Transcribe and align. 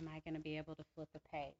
am 0.00 0.08
I 0.08 0.20
going 0.24 0.34
to 0.34 0.40
be 0.40 0.56
able 0.56 0.74
to 0.74 0.84
flip 0.94 1.08
a 1.14 1.36
page? 1.36 1.52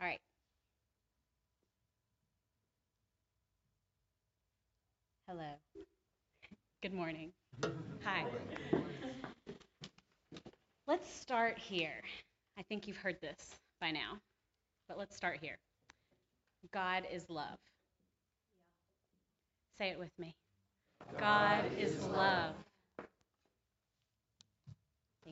All 0.00 0.06
right. 0.06 0.20
Hello. 5.28 5.46
Good 6.82 6.92
morning. 6.92 7.32
Hi. 8.04 8.24
Let's 10.86 11.10
start 11.10 11.58
here. 11.58 12.02
I 12.58 12.62
think 12.62 12.86
you've 12.86 12.98
heard 12.98 13.16
this 13.22 13.56
by 13.80 13.90
now, 13.90 14.18
but 14.88 14.98
let's 14.98 15.16
start 15.16 15.38
here. 15.40 15.56
God 16.72 17.04
is 17.10 17.30
love. 17.30 17.58
Say 19.78 19.88
it 19.88 19.98
with 19.98 20.12
me. 20.18 20.34
God 21.18 21.64
is 21.78 22.04
love. 22.04 22.54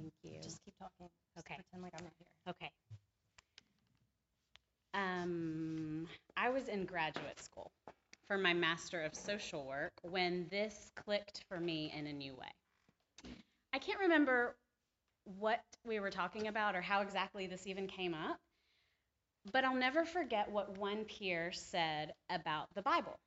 Thank 0.03 0.15
you. 0.25 0.41
Just 0.43 0.65
keep 0.65 0.75
talking. 0.79 1.09
Just 1.35 1.47
Okay. 1.47 1.55
Pretend 1.55 1.83
like 1.83 1.93
I'm 1.97 2.05
not 2.05 2.13
here. 2.19 2.27
Okay. 2.49 2.71
Um, 4.95 6.07
I 6.37 6.51
was 6.51 6.69
in 6.69 6.85
graduate 6.85 7.41
school 7.41 7.71
for 8.27 8.37
my 8.37 8.53
Master 8.53 9.01
of 9.03 9.15
Social 9.15 9.65
Work 9.65 9.93
when 10.03 10.47
this 10.51 10.91
clicked 11.05 11.45
for 11.49 11.61
me 11.61 11.93
in 11.97 12.07
a 12.07 12.13
new 12.13 12.35
way. 12.35 13.33
I 13.73 13.79
can't 13.79 14.01
remember 14.01 14.57
what 15.39 15.61
we 15.87 16.01
were 16.01 16.11
talking 16.11 16.49
about 16.49 16.75
or 16.75 16.83
how 16.83 17.01
exactly 17.01 17.47
this 17.47 17.67
even 17.67 17.87
came 17.87 18.13
up, 18.13 18.39
but 19.53 19.65
I'll 19.65 19.75
never 19.75 20.05
forget 20.05 20.51
what 20.51 20.77
one 20.79 21.05
peer 21.05 21.53
said 21.53 22.13
about 22.29 22.67
the 22.75 22.83
Bible. 22.83 23.19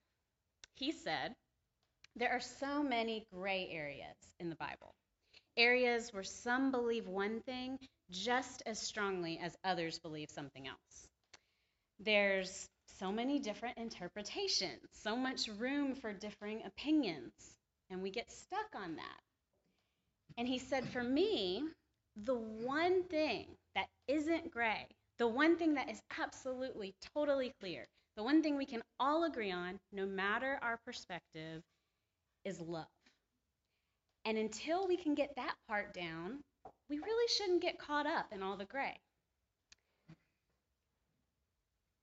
He 0.75 0.91
said, 0.91 1.33
There 2.15 2.31
are 2.31 2.41
so 2.41 2.83
many 2.83 3.25
gray 3.33 3.69
areas 3.71 4.15
in 4.39 4.49
the 4.49 4.55
Bible, 4.55 4.93
areas 5.57 6.13
where 6.13 6.23
some 6.23 6.71
believe 6.71 7.07
one 7.07 7.41
thing 7.41 7.79
just 8.11 8.63
as 8.65 8.79
strongly 8.79 9.39
as 9.39 9.57
others 9.63 9.99
believe 9.99 10.29
something 10.29 10.67
else. 10.67 11.07
There's 11.99 12.69
so 12.87 13.11
many 13.11 13.39
different 13.39 13.77
interpretations, 13.77 14.81
so 14.91 15.15
much 15.15 15.47
room 15.47 15.95
for 15.95 16.13
differing 16.13 16.63
opinions, 16.65 17.57
and 17.89 18.01
we 18.01 18.11
get 18.11 18.31
stuck 18.31 18.75
on 18.75 18.95
that. 18.95 19.21
And 20.37 20.47
he 20.47 20.59
said, 20.59 20.87
For 20.87 21.03
me, 21.03 21.63
the 22.15 22.35
one 22.35 23.03
thing 23.05 23.47
that 23.75 23.87
isn't 24.07 24.51
gray, 24.51 24.87
the 25.17 25.27
one 25.27 25.57
thing 25.57 25.75
that 25.75 25.89
is 25.89 26.01
absolutely, 26.19 26.95
totally 27.15 27.53
clear, 27.59 27.87
the 28.17 28.23
one 28.23 28.41
thing 28.43 28.57
we 28.57 28.65
can 28.65 28.83
all 28.99 29.25
agree 29.25 29.51
on, 29.51 29.79
no 29.91 30.05
matter 30.05 30.59
our 30.61 30.77
perspective, 30.85 31.63
is 32.45 32.59
love. 32.61 32.87
And 34.25 34.37
until 34.39 34.87
we 34.87 34.97
can 34.97 35.13
get 35.13 35.35
that 35.35 35.53
part 35.67 35.93
down, 35.93 36.39
we 36.89 36.97
really 36.97 37.27
shouldn't 37.37 37.61
get 37.61 37.77
caught 37.77 38.07
up 38.07 38.27
in 38.31 38.41
all 38.41 38.57
the 38.57 38.65
gray. 38.65 38.97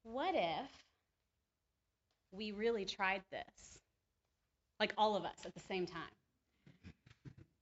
What 0.04 0.34
if 0.34 0.70
we 2.32 2.52
really 2.52 2.84
tried 2.84 3.22
this? 3.30 3.78
Like 4.80 4.92
all 4.96 5.16
of 5.16 5.24
us 5.24 5.38
at 5.44 5.54
the 5.54 5.60
same 5.60 5.86
time. 5.86 6.02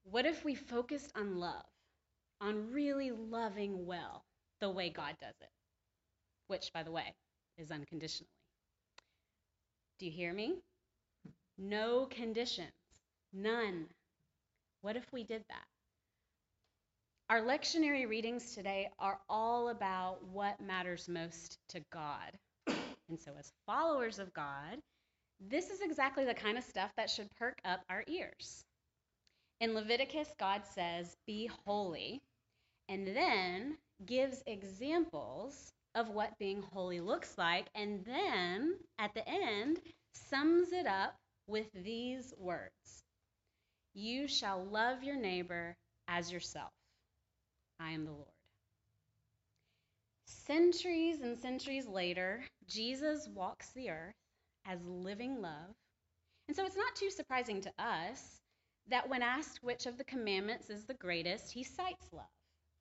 What 0.05 0.27
if 0.27 0.45
we 0.45 0.55
focused 0.55 1.13
on 1.17 1.39
love, 1.39 1.65
on 2.41 2.73
really 2.73 3.13
loving 3.13 3.87
well 3.87 4.25
the 4.61 4.71
way 4.71 4.91
God 4.91 5.15
does 5.21 5.35
it? 5.41 5.51
Which, 6.49 6.73
by 6.73 6.83
the 6.83 6.91
way, 6.91 7.15
is 7.59 7.71
unconditionally. 7.71 8.29
Do 9.99 10.07
you 10.07 10.13
hear 10.13 10.33
me? 10.33 10.57
No 11.59 12.07
conditions, 12.07 12.73
none. 13.33 13.87
What 14.83 14.97
if 14.97 15.05
we 15.13 15.25
did 15.25 15.45
that? 15.49 15.65
Our 17.29 17.43
lectionary 17.43 18.09
readings 18.09 18.55
today 18.55 18.89
are 18.99 19.21
all 19.29 19.69
about 19.69 20.25
what 20.25 20.61
matters 20.61 21.09
most 21.09 21.59
to 21.71 21.81
God. 21.93 22.39
And 23.11 23.21
so, 23.21 23.33
as 23.37 23.51
followers 23.67 24.21
of 24.21 24.33
God, 24.33 24.79
this 25.41 25.71
is 25.71 25.81
exactly 25.81 26.25
the 26.25 26.33
kind 26.33 26.57
of 26.57 26.63
stuff 26.63 26.93
that 26.97 27.11
should 27.11 27.29
perk 27.37 27.59
up 27.65 27.81
our 27.91 28.05
ears. 28.07 28.65
In 29.61 29.75
Leviticus, 29.75 30.29
God 30.39 30.63
says, 30.65 31.17
Be 31.27 31.51
holy, 31.67 32.21
and 32.89 33.09
then 33.09 33.77
gives 34.07 34.45
examples 34.47 35.73
of 35.97 36.11
what 36.11 36.39
being 36.39 36.63
holy 36.63 37.01
looks 37.01 37.37
like, 37.37 37.67
and 37.75 38.05
then 38.05 38.77
at 39.01 39.13
the 39.15 39.29
end 39.29 39.81
sums 40.15 40.73
it 40.73 40.87
up 40.87 41.17
with 41.49 41.67
these 41.75 42.33
words 42.39 43.03
You 43.95 44.29
shall 44.29 44.65
love 44.65 45.03
your 45.03 45.17
neighbor 45.17 45.77
as 46.09 46.31
yourself. 46.31 46.73
I 47.79 47.93
am 47.93 48.05
the 48.05 48.13
Lord. 48.13 48.27
Centuries 50.27 51.21
and 51.23 51.39
centuries 51.39 51.87
later, 51.87 52.45
Jesus 52.69 53.29
walks 53.35 53.71
the 53.71 53.91
earth 53.91 54.15
as 54.67 54.79
living 54.85 55.41
love. 55.41 55.75
And 56.47 56.57
so 56.57 56.65
it's 56.65 56.77
not 56.77 56.95
too 56.95 57.11
surprising 57.11 57.61
to 57.63 57.73
us 57.79 58.41
that 58.89 59.09
when 59.09 59.23
asked 59.23 59.63
which 59.63 59.87
of 59.87 59.99
the 59.99 60.05
commandments 60.05 60.71
is 60.71 60.85
the 60.85 60.95
greatest, 60.95 61.53
he 61.53 61.63
cites 61.63 62.07
love 62.13 62.27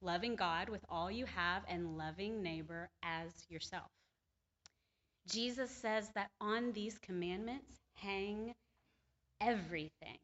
loving 0.02 0.36
God 0.36 0.70
with 0.70 0.86
all 0.90 1.12
you 1.12 1.26
have 1.26 1.64
and 1.68 1.98
loving 1.98 2.42
neighbor 2.42 2.90
as 3.04 3.32
yourself. 3.50 3.90
Jesus 5.28 5.70
says 5.70 6.10
that 6.16 6.30
on 6.40 6.72
these 6.72 6.98
commandments 6.98 7.70
hang 7.96 8.54
everything 9.42 10.18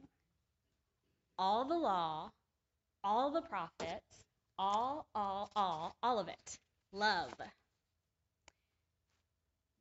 all 1.38 1.66
the 1.66 1.78
law, 1.78 2.32
all 3.04 3.32
the 3.32 3.42
prophets, 3.42 4.24
all, 4.58 5.06
all, 5.14 5.52
all, 5.56 5.96
all 6.02 6.20
of 6.20 6.28
it. 6.28 6.58
Love. 6.92 7.34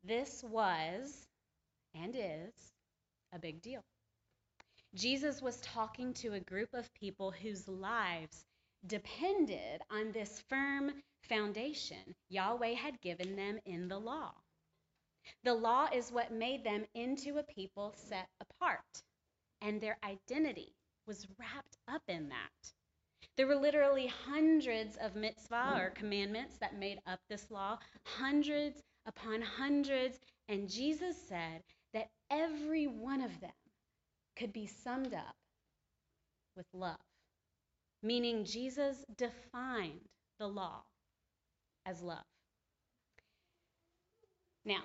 This 0.03 0.44
was 0.44 1.26
and 1.94 2.14
is 2.16 2.53
a 3.32 3.38
big 3.38 3.62
deal. 3.62 3.82
Jesus 4.94 5.41
was 5.41 5.60
talking 5.60 6.12
to 6.14 6.34
a 6.34 6.41
group 6.41 6.75
of 6.75 6.93
people 6.94 7.31
whose 7.31 7.66
lives 7.69 8.44
depended 8.87 9.81
on 9.91 10.12
this 10.12 10.43
firm 10.48 10.93
foundation 11.22 12.14
Yahweh 12.28 12.75
had 12.75 13.00
given 13.00 13.34
them 13.34 13.59
in 13.64 13.88
the 13.88 13.98
law. 13.98 14.32
The 15.43 15.54
law 15.54 15.88
is 15.93 16.12
what 16.12 16.32
made 16.32 16.64
them 16.64 16.84
into 16.94 17.38
a 17.38 17.43
people 17.43 17.94
set 17.97 18.28
apart, 18.41 19.03
and 19.62 19.81
their 19.81 19.97
identity 20.04 20.75
was 21.06 21.26
wrapped 21.38 21.76
up 21.88 22.03
in 22.09 22.28
that. 22.28 22.72
There 23.37 23.47
were 23.47 23.56
literally 23.56 24.06
hundreds 24.06 24.97
of 24.97 25.16
mitzvah 25.16 25.75
mm. 25.75 25.81
or 25.81 25.91
commandments 25.91 26.56
that 26.60 26.78
made 26.78 27.00
up 27.06 27.20
this 27.28 27.50
law, 27.50 27.78
hundreds 28.04 28.81
upon 29.06 29.43
hundreds, 29.43 30.19
and 30.48 30.69
Jesus 30.69 31.16
said 31.28 31.62
that 31.93 32.10
every 32.31 32.87
one 32.87 33.20
of 33.20 33.41
them 33.41 33.50
could 34.37 34.53
be 34.53 34.66
summed 34.66 35.14
up 35.14 35.34
with 36.56 36.66
love, 36.72 36.97
meaning 38.03 38.44
Jesus 38.44 39.04
defined 39.16 40.09
the 40.38 40.47
law 40.47 40.82
as 41.87 42.03
love. 42.03 42.25
Now, 44.64 44.82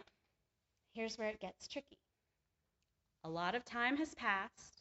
here's 0.94 1.18
where 1.18 1.30
it 1.30 1.40
gets 1.40 1.68
tricky. 1.68 1.98
A 3.24 3.30
lot 3.30 3.56
of 3.56 3.66
time 3.66 3.98
has 3.98 4.14
passed, 4.16 4.79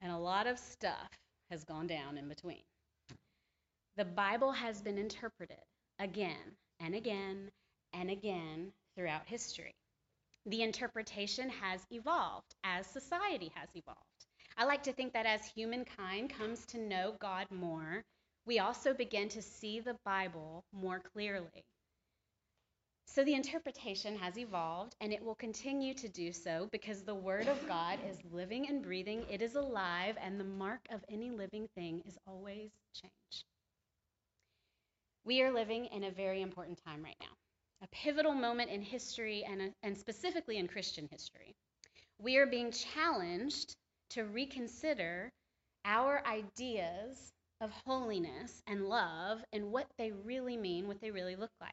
and 0.00 0.12
a 0.12 0.18
lot 0.18 0.46
of 0.46 0.58
stuff 0.58 1.10
has 1.50 1.64
gone 1.64 1.86
down 1.86 2.18
in 2.18 2.28
between. 2.28 2.62
The 3.96 4.04
Bible 4.04 4.52
has 4.52 4.80
been 4.80 4.98
interpreted 4.98 5.64
again 5.98 6.56
and 6.80 6.94
again 6.94 7.50
and 7.92 8.10
again 8.10 8.72
throughout 8.94 9.26
history. 9.26 9.74
The 10.46 10.62
interpretation 10.62 11.50
has 11.50 11.80
evolved 11.90 12.54
as 12.64 12.86
society 12.86 13.50
has 13.54 13.68
evolved. 13.74 13.98
I 14.56 14.64
like 14.64 14.82
to 14.84 14.92
think 14.92 15.12
that 15.12 15.26
as 15.26 15.46
humankind 15.46 16.30
comes 16.30 16.64
to 16.66 16.78
know 16.78 17.14
God 17.20 17.46
more, 17.50 18.02
we 18.46 18.58
also 18.58 18.94
begin 18.94 19.28
to 19.30 19.42
see 19.42 19.80
the 19.80 19.96
Bible 20.04 20.64
more 20.72 21.00
clearly. 21.12 21.64
So 23.10 23.24
the 23.24 23.34
interpretation 23.34 24.16
has 24.18 24.38
evolved 24.38 24.94
and 25.00 25.14
it 25.14 25.24
will 25.24 25.34
continue 25.34 25.94
to 25.94 26.08
do 26.08 26.30
so 26.30 26.68
because 26.70 27.02
the 27.02 27.14
Word 27.14 27.48
of 27.48 27.66
God 27.66 27.98
is 28.06 28.18
living 28.30 28.68
and 28.68 28.82
breathing, 28.82 29.24
it 29.30 29.40
is 29.40 29.54
alive, 29.54 30.16
and 30.20 30.38
the 30.38 30.44
mark 30.44 30.86
of 30.90 31.02
any 31.08 31.30
living 31.30 31.68
thing 31.74 32.02
is 32.06 32.18
always 32.26 32.70
change. 32.92 33.46
We 35.24 35.42
are 35.42 35.50
living 35.50 35.86
in 35.86 36.04
a 36.04 36.10
very 36.10 36.42
important 36.42 36.84
time 36.84 37.02
right 37.02 37.16
now, 37.18 37.34
a 37.82 37.88
pivotal 37.88 38.34
moment 38.34 38.70
in 38.70 38.82
history 38.82 39.42
and, 39.42 39.62
uh, 39.62 39.68
and 39.82 39.96
specifically 39.96 40.58
in 40.58 40.68
Christian 40.68 41.08
history. 41.10 41.54
We 42.20 42.36
are 42.36 42.46
being 42.46 42.70
challenged 42.70 43.74
to 44.10 44.24
reconsider 44.24 45.32
our 45.86 46.22
ideas 46.26 47.32
of 47.62 47.70
holiness 47.86 48.62
and 48.66 48.86
love 48.86 49.42
and 49.52 49.72
what 49.72 49.86
they 49.96 50.12
really 50.12 50.58
mean, 50.58 50.86
what 50.86 51.00
they 51.00 51.10
really 51.10 51.36
look 51.36 51.52
like. 51.58 51.72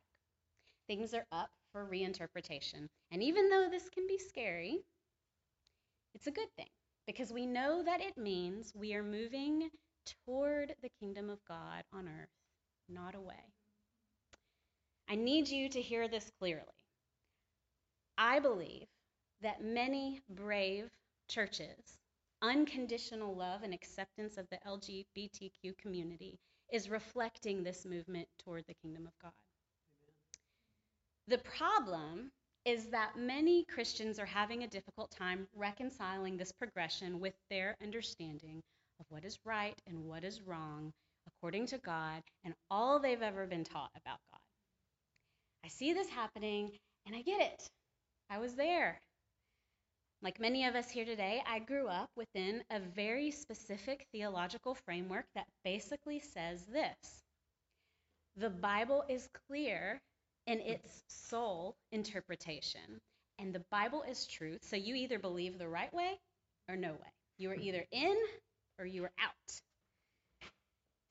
Things 0.87 1.13
are 1.13 1.25
up 1.31 1.49
for 1.71 1.85
reinterpretation. 1.85 2.87
And 3.11 3.23
even 3.23 3.49
though 3.49 3.67
this 3.69 3.89
can 3.89 4.07
be 4.07 4.17
scary, 4.17 4.83
it's 6.13 6.27
a 6.27 6.31
good 6.31 6.49
thing 6.55 6.69
because 7.07 7.33
we 7.33 7.45
know 7.45 7.83
that 7.83 8.01
it 8.01 8.17
means 8.17 8.73
we 8.75 8.93
are 8.93 9.03
moving 9.03 9.69
toward 10.25 10.75
the 10.81 10.91
kingdom 10.99 11.29
of 11.29 11.43
God 11.47 11.83
on 11.91 12.07
earth, 12.07 12.29
not 12.87 13.15
away. 13.15 13.53
I 15.09 15.15
need 15.15 15.47
you 15.47 15.69
to 15.69 15.81
hear 15.81 16.07
this 16.07 16.31
clearly. 16.39 16.63
I 18.17 18.39
believe 18.39 18.87
that 19.41 19.63
many 19.63 20.21
brave 20.29 20.89
churches, 21.27 21.97
unconditional 22.41 23.35
love 23.35 23.61
and 23.63 23.73
acceptance 23.73 24.37
of 24.37 24.47
the 24.49 24.59
LGBTQ 24.65 25.77
community 25.77 26.39
is 26.71 26.89
reflecting 26.89 27.63
this 27.63 27.85
movement 27.85 28.27
toward 28.39 28.65
the 28.67 28.73
kingdom 28.73 29.05
of 29.05 29.13
God. 29.21 29.31
The 31.27 31.39
problem 31.39 32.31
is 32.65 32.85
that 32.87 33.17
many 33.17 33.63
Christians 33.65 34.19
are 34.19 34.25
having 34.25 34.63
a 34.63 34.67
difficult 34.67 35.11
time 35.11 35.47
reconciling 35.55 36.37
this 36.37 36.51
progression 36.51 37.19
with 37.19 37.33
their 37.49 37.75
understanding 37.81 38.61
of 38.99 39.05
what 39.09 39.25
is 39.25 39.39
right 39.45 39.79
and 39.87 40.05
what 40.05 40.23
is 40.23 40.41
wrong 40.41 40.91
according 41.27 41.65
to 41.67 41.77
God 41.79 42.21
and 42.43 42.53
all 42.69 42.99
they've 42.99 43.21
ever 43.21 43.47
been 43.47 43.63
taught 43.63 43.91
about 43.95 44.19
God. 44.31 44.39
I 45.63 45.67
see 45.67 45.93
this 45.93 46.09
happening 46.09 46.71
and 47.07 47.15
I 47.15 47.21
get 47.21 47.41
it. 47.41 47.67
I 48.29 48.37
was 48.37 48.53
there. 48.53 49.01
Like 50.21 50.39
many 50.39 50.65
of 50.65 50.75
us 50.75 50.89
here 50.89 51.05
today, 51.05 51.43
I 51.47 51.59
grew 51.59 51.87
up 51.87 52.09
within 52.15 52.63
a 52.69 52.79
very 52.79 53.31
specific 53.31 54.07
theological 54.11 54.75
framework 54.75 55.25
that 55.35 55.47
basically 55.63 56.19
says 56.19 56.65
this 56.65 57.23
The 58.37 58.49
Bible 58.49 59.03
is 59.09 59.27
clear 59.47 60.01
in 60.47 60.59
its 60.61 61.03
sole 61.07 61.75
interpretation, 61.91 63.01
and 63.39 63.53
the 63.53 63.63
Bible 63.71 64.03
is 64.03 64.25
truth, 64.27 64.63
so 64.63 64.75
you 64.75 64.95
either 64.95 65.19
believe 65.19 65.57
the 65.57 65.67
right 65.67 65.93
way 65.93 66.19
or 66.69 66.75
no 66.75 66.91
way. 66.91 67.13
You 67.37 67.51
are 67.51 67.55
either 67.55 67.85
in 67.91 68.15
or 68.79 68.85
you 68.85 69.03
are 69.03 69.11
out 69.19 69.61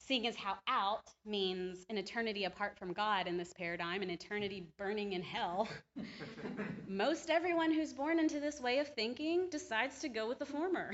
seeing 0.06 0.26
as 0.26 0.36
how 0.36 0.56
out 0.68 1.08
means 1.24 1.84
an 1.88 1.96
eternity 1.96 2.44
apart 2.44 2.78
from 2.78 2.92
God 2.92 3.26
in 3.26 3.36
this 3.36 3.52
paradigm, 3.54 4.02
an 4.02 4.10
eternity 4.10 4.66
burning 4.76 5.12
in 5.12 5.22
hell, 5.22 5.68
most 6.88 7.30
everyone 7.30 7.72
who's 7.72 7.92
born 7.92 8.18
into 8.18 8.40
this 8.40 8.60
way 8.60 8.78
of 8.78 8.88
thinking 8.88 9.48
decides 9.50 10.00
to 10.00 10.08
go 10.08 10.28
with 10.28 10.38
the 10.38 10.46
former. 10.46 10.92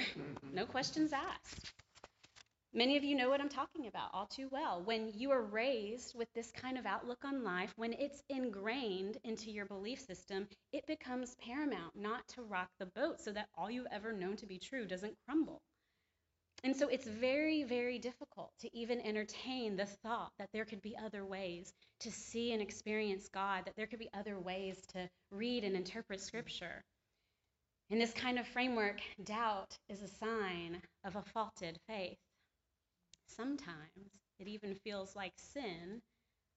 No 0.53 0.65
questions 0.65 1.13
asked. 1.13 1.73
Many 2.73 2.97
of 2.97 3.03
you 3.03 3.17
know 3.17 3.29
what 3.29 3.41
I'm 3.41 3.49
talking 3.49 3.89
about 3.89 4.11
all 4.13 4.27
too 4.27 4.49
well. 4.53 4.81
When 4.85 5.11
you 5.13 5.33
are 5.33 5.43
raised 5.43 6.15
with 6.15 6.29
this 6.35 6.53
kind 6.53 6.79
of 6.79 6.87
outlook 6.87 7.25
on 7.25 7.43
life, 7.43 7.73
when 7.75 7.93
it's 7.95 8.23
ingrained 8.29 9.19
into 9.25 9.51
your 9.51 9.67
belief 9.67 10.01
system, 10.01 10.47
it 10.73 10.87
becomes 10.87 11.35
paramount 11.45 11.97
not 11.97 12.29
to 12.29 12.43
rock 12.43 12.69
the 12.79 12.87
boat 12.87 13.21
so 13.21 13.33
that 13.33 13.49
all 13.57 13.73
you've 13.73 13.89
ever 13.91 14.13
known 14.13 14.37
to 14.37 14.47
be 14.47 14.57
true 14.57 14.87
doesn't 14.87 15.17
crumble. 15.27 15.61
And 16.63 16.77
so 16.77 16.87
it's 16.87 17.09
very, 17.09 17.65
very 17.65 17.99
difficult 17.99 18.53
to 18.61 18.71
even 18.73 19.01
entertain 19.01 19.77
the 19.77 19.87
thought 19.87 20.31
that 20.39 20.51
there 20.53 20.65
could 20.65 20.81
be 20.81 20.97
other 20.97 21.25
ways 21.25 21.73
to 22.01 22.13
see 22.13 22.53
and 22.53 22.63
experience 22.63 23.29
God, 23.29 23.65
that 23.65 23.75
there 23.77 23.89
could 23.89 23.99
be 23.99 24.11
other 24.15 24.39
ways 24.39 24.79
to 24.93 25.09
read 25.33 25.65
and 25.65 25.75
interpret 25.75 26.21
Scripture. 26.21 26.85
In 27.89 27.99
this 27.99 28.13
kind 28.13 28.39
of 28.39 28.47
framework, 28.47 29.01
doubt 29.25 29.77
is 29.89 30.03
a 30.03 30.09
sign 30.09 30.81
of 31.05 31.17
a 31.17 31.25
faulted 31.35 31.77
faith. 31.89 32.19
Sometimes 33.37 34.11
it 34.39 34.49
even 34.49 34.75
feels 34.75 35.15
like 35.15 35.33
sin 35.37 36.03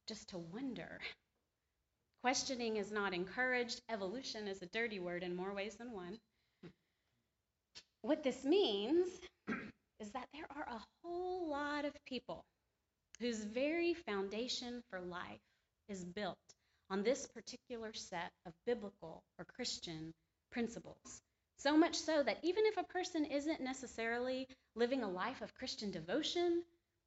just 0.07 0.29
to 0.29 0.37
wonder. 0.37 0.99
Questioning 2.21 2.77
is 2.77 2.91
not 2.91 3.13
encouraged. 3.13 3.81
Evolution 3.89 4.47
is 4.47 4.61
a 4.61 4.67
dirty 4.67 4.99
word 4.99 5.23
in 5.23 5.35
more 5.35 5.53
ways 5.53 5.75
than 5.75 5.91
one. 5.91 6.17
What 8.01 8.23
this 8.23 8.43
means 8.43 9.07
is 9.99 10.11
that 10.11 10.27
there 10.33 10.47
are 10.55 10.67
a 10.69 10.83
whole 11.01 11.49
lot 11.49 11.85
of 11.85 11.93
people 12.05 12.43
whose 13.19 13.43
very 13.43 13.93
foundation 13.93 14.83
for 14.89 14.99
life 14.99 15.39
is 15.87 16.03
built 16.03 16.37
on 16.89 17.03
this 17.03 17.27
particular 17.27 17.93
set 17.93 18.31
of 18.45 18.53
biblical 18.65 19.23
or 19.39 19.45
Christian 19.45 20.13
principles. 20.51 21.21
So 21.57 21.77
much 21.77 21.95
so 21.95 22.23
that 22.23 22.39
even 22.43 22.65
if 22.65 22.77
a 22.77 22.83
person 22.83 23.25
isn't 23.25 23.61
necessarily 23.61 24.47
living 24.75 25.03
a 25.03 25.09
life 25.09 25.41
of 25.41 25.55
Christian 25.55 25.91
devotion, 25.91 26.63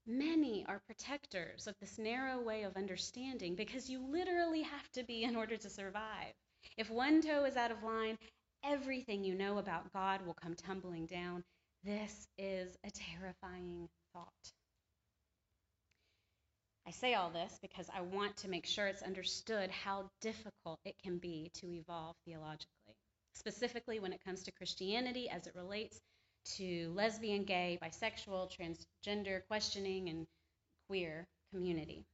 many 0.06 0.64
are 0.66 0.81
protectors 0.87 1.66
of 1.66 1.75
this 1.81 1.98
narrow 1.98 2.40
way 2.40 2.62
of 2.62 2.76
understanding 2.76 3.54
because 3.54 3.90
you 3.90 4.00
literally 4.00 4.62
have 4.62 4.90
to 4.93 5.02
be 5.02 5.25
in 5.25 5.37
order 5.37 5.56
to 5.56 5.70
survive. 5.70 6.32
If 6.76 6.90
one 6.90 7.20
toe 7.20 7.44
is 7.44 7.56
out 7.56 7.70
of 7.70 7.82
line, 7.82 8.19
everything 8.64 9.25
you 9.25 9.34
know 9.34 9.58
about 9.58 9.93
God 9.93 10.25
will 10.25 10.34
come 10.34 10.54
tumbling 10.54 11.06
down, 11.06 11.44
this 11.84 12.26
is 12.38 12.76
a 12.84 12.90
terrifying 12.90 13.88
thought. 14.12 14.52
I 16.87 16.92
say 16.92 17.14
all 17.14 17.31
this 17.31 17.58
because 17.60 17.88
I 17.92 18.00
want 18.00 18.37
to 18.38 18.49
make 18.49 18.64
sure 18.64 18.87
it's 18.87 19.02
understood 19.02 19.70
how 19.70 20.08
difficult 20.20 20.78
it 20.84 20.94
can 21.02 21.19
be 21.19 21.50
to 21.54 21.66
evolve 21.72 22.14
theologically, 22.25 22.85
specifically 23.36 24.00
when 24.00 24.12
it 24.12 24.24
comes 24.24 24.42
to 24.42 24.52
Christianity 24.52 25.28
as 25.28 25.46
it 25.46 25.54
relates 25.54 26.00
to 26.56 26.92
lesbian, 26.94 27.44
gay, 27.44 27.78
bisexual, 27.82 28.50
transgender, 28.50 29.42
questioning, 29.46 30.08
and 30.08 30.26
queer 30.88 31.26
community. 31.52 32.04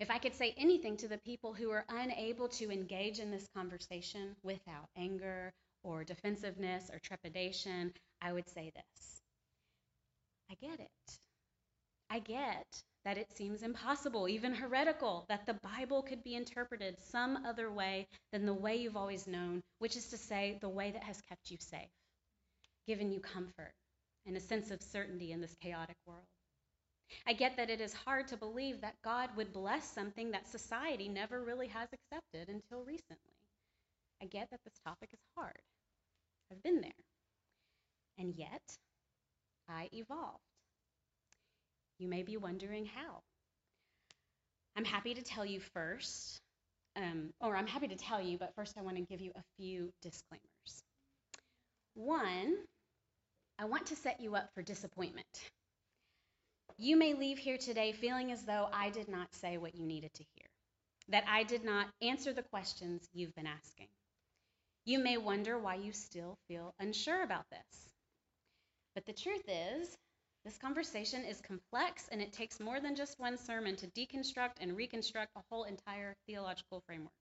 If 0.00 0.10
I 0.10 0.18
could 0.18 0.34
say 0.34 0.54
anything 0.56 0.96
to 0.98 1.08
the 1.08 1.18
people 1.18 1.54
who 1.54 1.70
are 1.70 1.84
unable 1.88 2.48
to 2.48 2.70
engage 2.70 3.20
in 3.20 3.30
this 3.30 3.48
conversation 3.54 4.36
without 4.42 4.88
anger 4.96 5.52
or 5.82 6.04
defensiveness 6.04 6.90
or 6.92 6.98
trepidation, 6.98 7.92
I 8.20 8.32
would 8.32 8.48
say 8.48 8.72
this 8.74 9.20
I 10.50 10.54
get 10.60 10.80
it. 10.80 11.18
I 12.10 12.18
get 12.18 12.82
that 13.04 13.18
it 13.18 13.30
seems 13.36 13.62
impossible, 13.62 14.28
even 14.28 14.54
heretical, 14.54 15.26
that 15.28 15.46
the 15.46 15.58
Bible 15.62 16.02
could 16.02 16.24
be 16.24 16.34
interpreted 16.34 16.96
some 17.10 17.44
other 17.44 17.70
way 17.70 18.08
than 18.32 18.46
the 18.46 18.54
way 18.54 18.76
you've 18.76 18.96
always 18.96 19.26
known, 19.26 19.62
which 19.78 19.96
is 19.96 20.06
to 20.08 20.18
say, 20.18 20.58
the 20.60 20.68
way 20.68 20.90
that 20.90 21.04
has 21.04 21.20
kept 21.22 21.50
you 21.50 21.58
safe, 21.60 21.90
given 22.86 23.12
you 23.12 23.20
comfort 23.20 23.72
and 24.26 24.36
a 24.36 24.40
sense 24.40 24.70
of 24.70 24.80
certainty 24.82 25.32
in 25.32 25.40
this 25.40 25.54
chaotic 25.60 25.96
world. 26.06 26.24
I 27.26 27.34
get 27.34 27.56
that 27.58 27.70
it 27.70 27.80
is 27.80 27.92
hard 27.92 28.28
to 28.28 28.36
believe 28.36 28.80
that 28.80 29.02
God 29.04 29.30
would 29.36 29.52
bless 29.52 29.84
something 29.84 30.30
that 30.30 30.48
society 30.48 31.08
never 31.08 31.42
really 31.42 31.68
has 31.68 31.88
accepted 31.92 32.48
until 32.48 32.84
recently. 32.84 33.36
I 34.22 34.26
get 34.26 34.48
that 34.50 34.60
this 34.64 34.78
topic 34.84 35.10
is 35.12 35.20
hard. 35.36 35.60
I've 36.50 36.62
been 36.62 36.80
there. 36.80 36.90
And 38.18 38.34
yet, 38.34 38.62
I 39.68 39.88
evolved. 39.92 40.53
You 41.98 42.08
may 42.08 42.22
be 42.22 42.36
wondering 42.36 42.86
how. 42.86 43.22
I'm 44.76 44.84
happy 44.84 45.14
to 45.14 45.22
tell 45.22 45.46
you 45.46 45.60
first, 45.60 46.40
um, 46.96 47.30
or 47.40 47.56
I'm 47.56 47.66
happy 47.66 47.88
to 47.88 47.96
tell 47.96 48.20
you, 48.20 48.38
but 48.38 48.54
first 48.56 48.76
I 48.76 48.82
want 48.82 48.96
to 48.96 49.02
give 49.02 49.20
you 49.20 49.30
a 49.36 49.42
few 49.56 49.92
disclaimers. 50.02 50.82
One, 51.94 52.56
I 53.58 53.66
want 53.66 53.86
to 53.86 53.96
set 53.96 54.20
you 54.20 54.34
up 54.34 54.50
for 54.54 54.62
disappointment. 54.62 55.26
You 56.76 56.96
may 56.96 57.14
leave 57.14 57.38
here 57.38 57.56
today 57.56 57.92
feeling 57.92 58.32
as 58.32 58.42
though 58.42 58.68
I 58.72 58.90
did 58.90 59.08
not 59.08 59.32
say 59.34 59.58
what 59.58 59.76
you 59.76 59.86
needed 59.86 60.12
to 60.14 60.24
hear, 60.34 60.46
that 61.10 61.24
I 61.28 61.44
did 61.44 61.64
not 61.64 61.86
answer 62.02 62.32
the 62.32 62.42
questions 62.42 63.08
you've 63.12 63.34
been 63.36 63.46
asking. 63.46 63.86
You 64.84 64.98
may 64.98 65.16
wonder 65.16 65.56
why 65.56 65.76
you 65.76 65.92
still 65.92 66.36
feel 66.48 66.74
unsure 66.80 67.22
about 67.22 67.48
this. 67.50 67.88
But 68.94 69.06
the 69.06 69.12
truth 69.12 69.44
is, 69.48 69.96
this 70.44 70.58
conversation 70.58 71.24
is 71.24 71.40
complex 71.40 72.08
and 72.12 72.20
it 72.20 72.32
takes 72.32 72.60
more 72.60 72.80
than 72.80 72.94
just 72.94 73.18
one 73.18 73.38
sermon 73.38 73.76
to 73.76 73.86
deconstruct 73.88 74.56
and 74.60 74.76
reconstruct 74.76 75.32
a 75.36 75.40
whole 75.50 75.64
entire 75.64 76.14
theological 76.26 76.82
framework. 76.86 77.12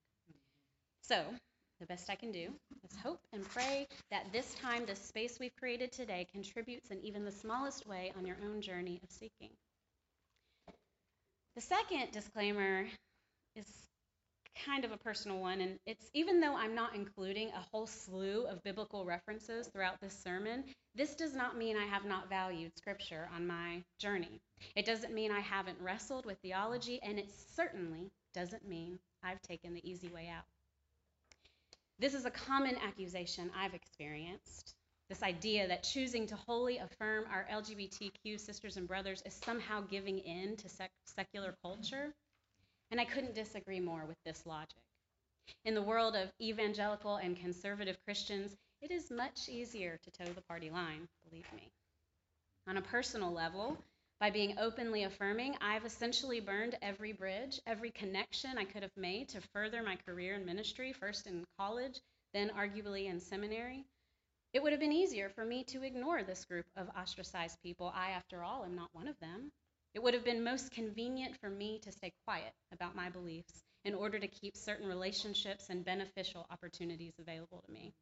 So, 1.01 1.23
the 1.79 1.85
best 1.85 2.09
I 2.09 2.15
can 2.15 2.31
do 2.31 2.49
is 2.83 2.97
hope 3.01 3.19
and 3.31 3.47
pray 3.49 3.87
that 4.11 4.31
this 4.31 4.53
time, 4.55 4.85
this 4.85 4.99
space 4.99 5.37
we've 5.39 5.55
created 5.55 5.91
today, 5.91 6.27
contributes 6.31 6.91
in 6.91 6.99
even 7.01 7.25
the 7.25 7.31
smallest 7.31 7.87
way 7.87 8.11
on 8.17 8.25
your 8.25 8.37
own 8.43 8.61
journey 8.61 8.99
of 9.03 9.09
seeking. 9.09 9.49
The 11.55 11.61
second 11.61 12.11
disclaimer 12.11 12.85
is 13.55 13.67
kind 14.65 14.85
of 14.85 14.91
a 14.91 14.97
personal 14.97 15.39
one, 15.39 15.61
and 15.61 15.79
it's 15.85 16.09
even 16.13 16.39
though 16.39 16.55
I'm 16.55 16.75
not 16.75 16.95
including 16.95 17.49
a 17.49 17.65
whole 17.71 17.87
slew 17.87 18.45
of 18.45 18.63
biblical 18.63 19.05
references 19.05 19.67
throughout 19.67 19.99
this 20.01 20.17
sermon, 20.17 20.63
this 20.95 21.15
does 21.15 21.35
not 21.35 21.57
mean 21.57 21.77
I 21.77 21.85
have 21.85 22.05
not 22.05 22.29
valued 22.29 22.77
Scripture 22.77 23.29
on 23.35 23.47
my 23.47 23.83
journey. 23.99 24.41
It 24.75 24.85
doesn't 24.85 25.13
mean 25.13 25.31
I 25.31 25.39
haven't 25.39 25.81
wrestled 25.81 26.25
with 26.25 26.37
theology, 26.39 26.99
and 27.03 27.17
it 27.17 27.29
certainly 27.55 28.11
doesn't 28.33 28.67
mean 28.67 28.99
I've 29.23 29.41
taken 29.41 29.73
the 29.73 29.89
easy 29.89 30.09
way 30.09 30.29
out. 30.29 30.45
This 31.99 32.13
is 32.13 32.25
a 32.25 32.31
common 32.31 32.75
accusation 32.77 33.51
I've 33.55 33.73
experienced. 33.73 34.75
This 35.09 35.23
idea 35.23 35.67
that 35.67 35.83
choosing 35.83 36.25
to 36.27 36.35
wholly 36.35 36.77
affirm 36.77 37.25
our 37.31 37.47
LGBTQ 37.51 38.39
sisters 38.39 38.77
and 38.77 38.87
brothers 38.87 39.21
is 39.25 39.33
somehow 39.43 39.81
giving 39.81 40.19
in 40.19 40.55
to 40.57 40.69
sec- 40.69 40.91
secular 41.05 41.55
culture. 41.61 42.13
And 42.93 43.01
I 43.01 43.05
couldn't 43.05 43.33
disagree 43.33 43.79
more 43.79 44.05
with 44.05 44.17
this 44.23 44.45
logic. 44.45 44.77
In 45.65 45.73
the 45.73 45.81
world 45.81 46.15
of 46.15 46.31
evangelical 46.39 47.15
and 47.15 47.35
conservative 47.35 47.97
Christians, 48.05 48.55
it 48.83 48.91
is 48.91 49.09
much 49.09 49.49
easier 49.49 49.97
to 50.03 50.11
toe 50.11 50.31
the 50.31 50.43
party 50.43 50.69
line, 50.69 51.07
believe 51.27 51.51
me. 51.55 51.71
On 52.67 52.77
a 52.77 52.83
personal 52.83 53.31
level, 53.31 53.79
by 54.19 54.29
being 54.29 54.59
openly 54.59 55.05
affirming, 55.05 55.57
I've 55.59 55.85
essentially 55.85 56.39
burned 56.39 56.77
every 56.83 57.13
bridge, 57.13 57.59
every 57.65 57.89
connection 57.89 58.59
I 58.59 58.65
could 58.65 58.83
have 58.83 58.95
made 58.95 59.27
to 59.29 59.41
further 59.55 59.81
my 59.81 59.95
career 59.95 60.35
in 60.35 60.45
ministry, 60.45 60.93
first 60.93 61.25
in 61.25 61.45
college, 61.57 61.99
then 62.35 62.51
arguably 62.51 63.07
in 63.07 63.19
seminary. 63.19 63.85
It 64.53 64.61
would 64.61 64.71
have 64.71 64.79
been 64.79 64.93
easier 64.93 65.29
for 65.29 65.45
me 65.45 65.63
to 65.63 65.81
ignore 65.81 66.21
this 66.21 66.45
group 66.45 66.67
of 66.77 66.89
ostracized 66.95 67.57
people. 67.63 67.91
I, 67.95 68.11
after 68.11 68.43
all, 68.43 68.63
am 68.63 68.75
not 68.75 68.93
one 68.93 69.07
of 69.07 69.19
them. 69.19 69.51
It 69.93 70.01
would 70.01 70.13
have 70.13 70.25
been 70.25 70.43
most 70.43 70.71
convenient 70.71 71.37
for 71.39 71.49
me 71.49 71.79
to 71.83 71.91
stay 71.91 72.11
quiet 72.25 72.53
about 72.71 72.95
my 72.95 73.09
beliefs 73.09 73.63
in 73.85 73.93
order 73.93 74.17
to 74.17 74.27
keep 74.27 74.55
certain 74.57 74.87
relationships 74.87 75.69
and 75.69 75.85
beneficial 75.85 76.47
opportunities 76.49 77.13
available 77.19 77.61
to 77.65 77.71
me. 77.71 77.93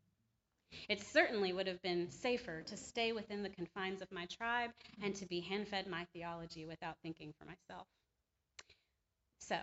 It 0.88 1.01
certainly 1.01 1.51
would 1.51 1.67
have 1.67 1.81
been 1.81 2.10
safer 2.10 2.62
to 2.62 2.77
stay 2.77 3.12
within 3.12 3.43
the 3.43 3.50
confines 3.50 4.01
of 4.01 4.12
my 4.12 4.25
tribe 4.27 4.71
and 5.03 5.13
to 5.15 5.25
be 5.25 5.41
hand 5.41 5.67
fed 5.67 5.88
my 5.88 6.05
theology 6.13 6.65
without 6.65 6.95
thinking 7.03 7.33
for 7.38 7.45
myself. 7.45 7.88
So, 9.39 9.57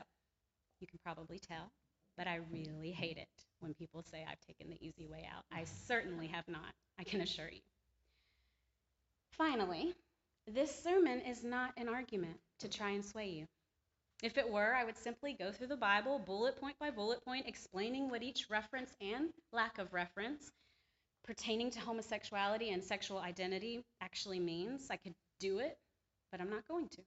you 0.80 0.86
can 0.86 0.98
probably 1.02 1.38
tell, 1.38 1.70
but 2.16 2.26
I 2.26 2.40
really 2.52 2.90
hate 2.90 3.16
it 3.16 3.28
when 3.60 3.72
people 3.74 4.02
say 4.02 4.24
I've 4.28 4.40
taken 4.46 4.68
the 4.68 4.86
easy 4.86 5.06
way 5.06 5.26
out. 5.34 5.44
I 5.50 5.64
certainly 5.64 6.26
have 6.26 6.46
not, 6.46 6.74
I 6.98 7.04
can 7.04 7.20
assure 7.22 7.48
you. 7.48 7.60
Finally, 9.30 9.94
this 10.54 10.82
sermon 10.82 11.20
is 11.20 11.44
not 11.44 11.72
an 11.76 11.88
argument 11.88 12.38
to 12.60 12.68
try 12.68 12.90
and 12.90 13.04
sway 13.04 13.28
you. 13.28 13.46
If 14.22 14.36
it 14.36 14.50
were, 14.50 14.74
I 14.74 14.84
would 14.84 14.98
simply 14.98 15.34
go 15.38 15.52
through 15.52 15.68
the 15.68 15.76
Bible, 15.76 16.18
bullet 16.18 16.60
point 16.60 16.76
by 16.80 16.90
bullet 16.90 17.24
point, 17.24 17.46
explaining 17.46 18.10
what 18.10 18.22
each 18.22 18.50
reference 18.50 18.90
and 19.00 19.28
lack 19.52 19.78
of 19.78 19.92
reference 19.92 20.50
pertaining 21.28 21.70
to 21.70 21.78
homosexuality 21.78 22.70
and 22.70 22.82
sexual 22.82 23.18
identity 23.18 23.84
actually 24.00 24.40
means. 24.40 24.88
I 24.90 24.96
could 24.96 25.14
do 25.38 25.58
it, 25.58 25.76
but 26.32 26.40
I'm 26.40 26.48
not 26.48 26.66
going 26.66 26.88
to. 26.88 27.02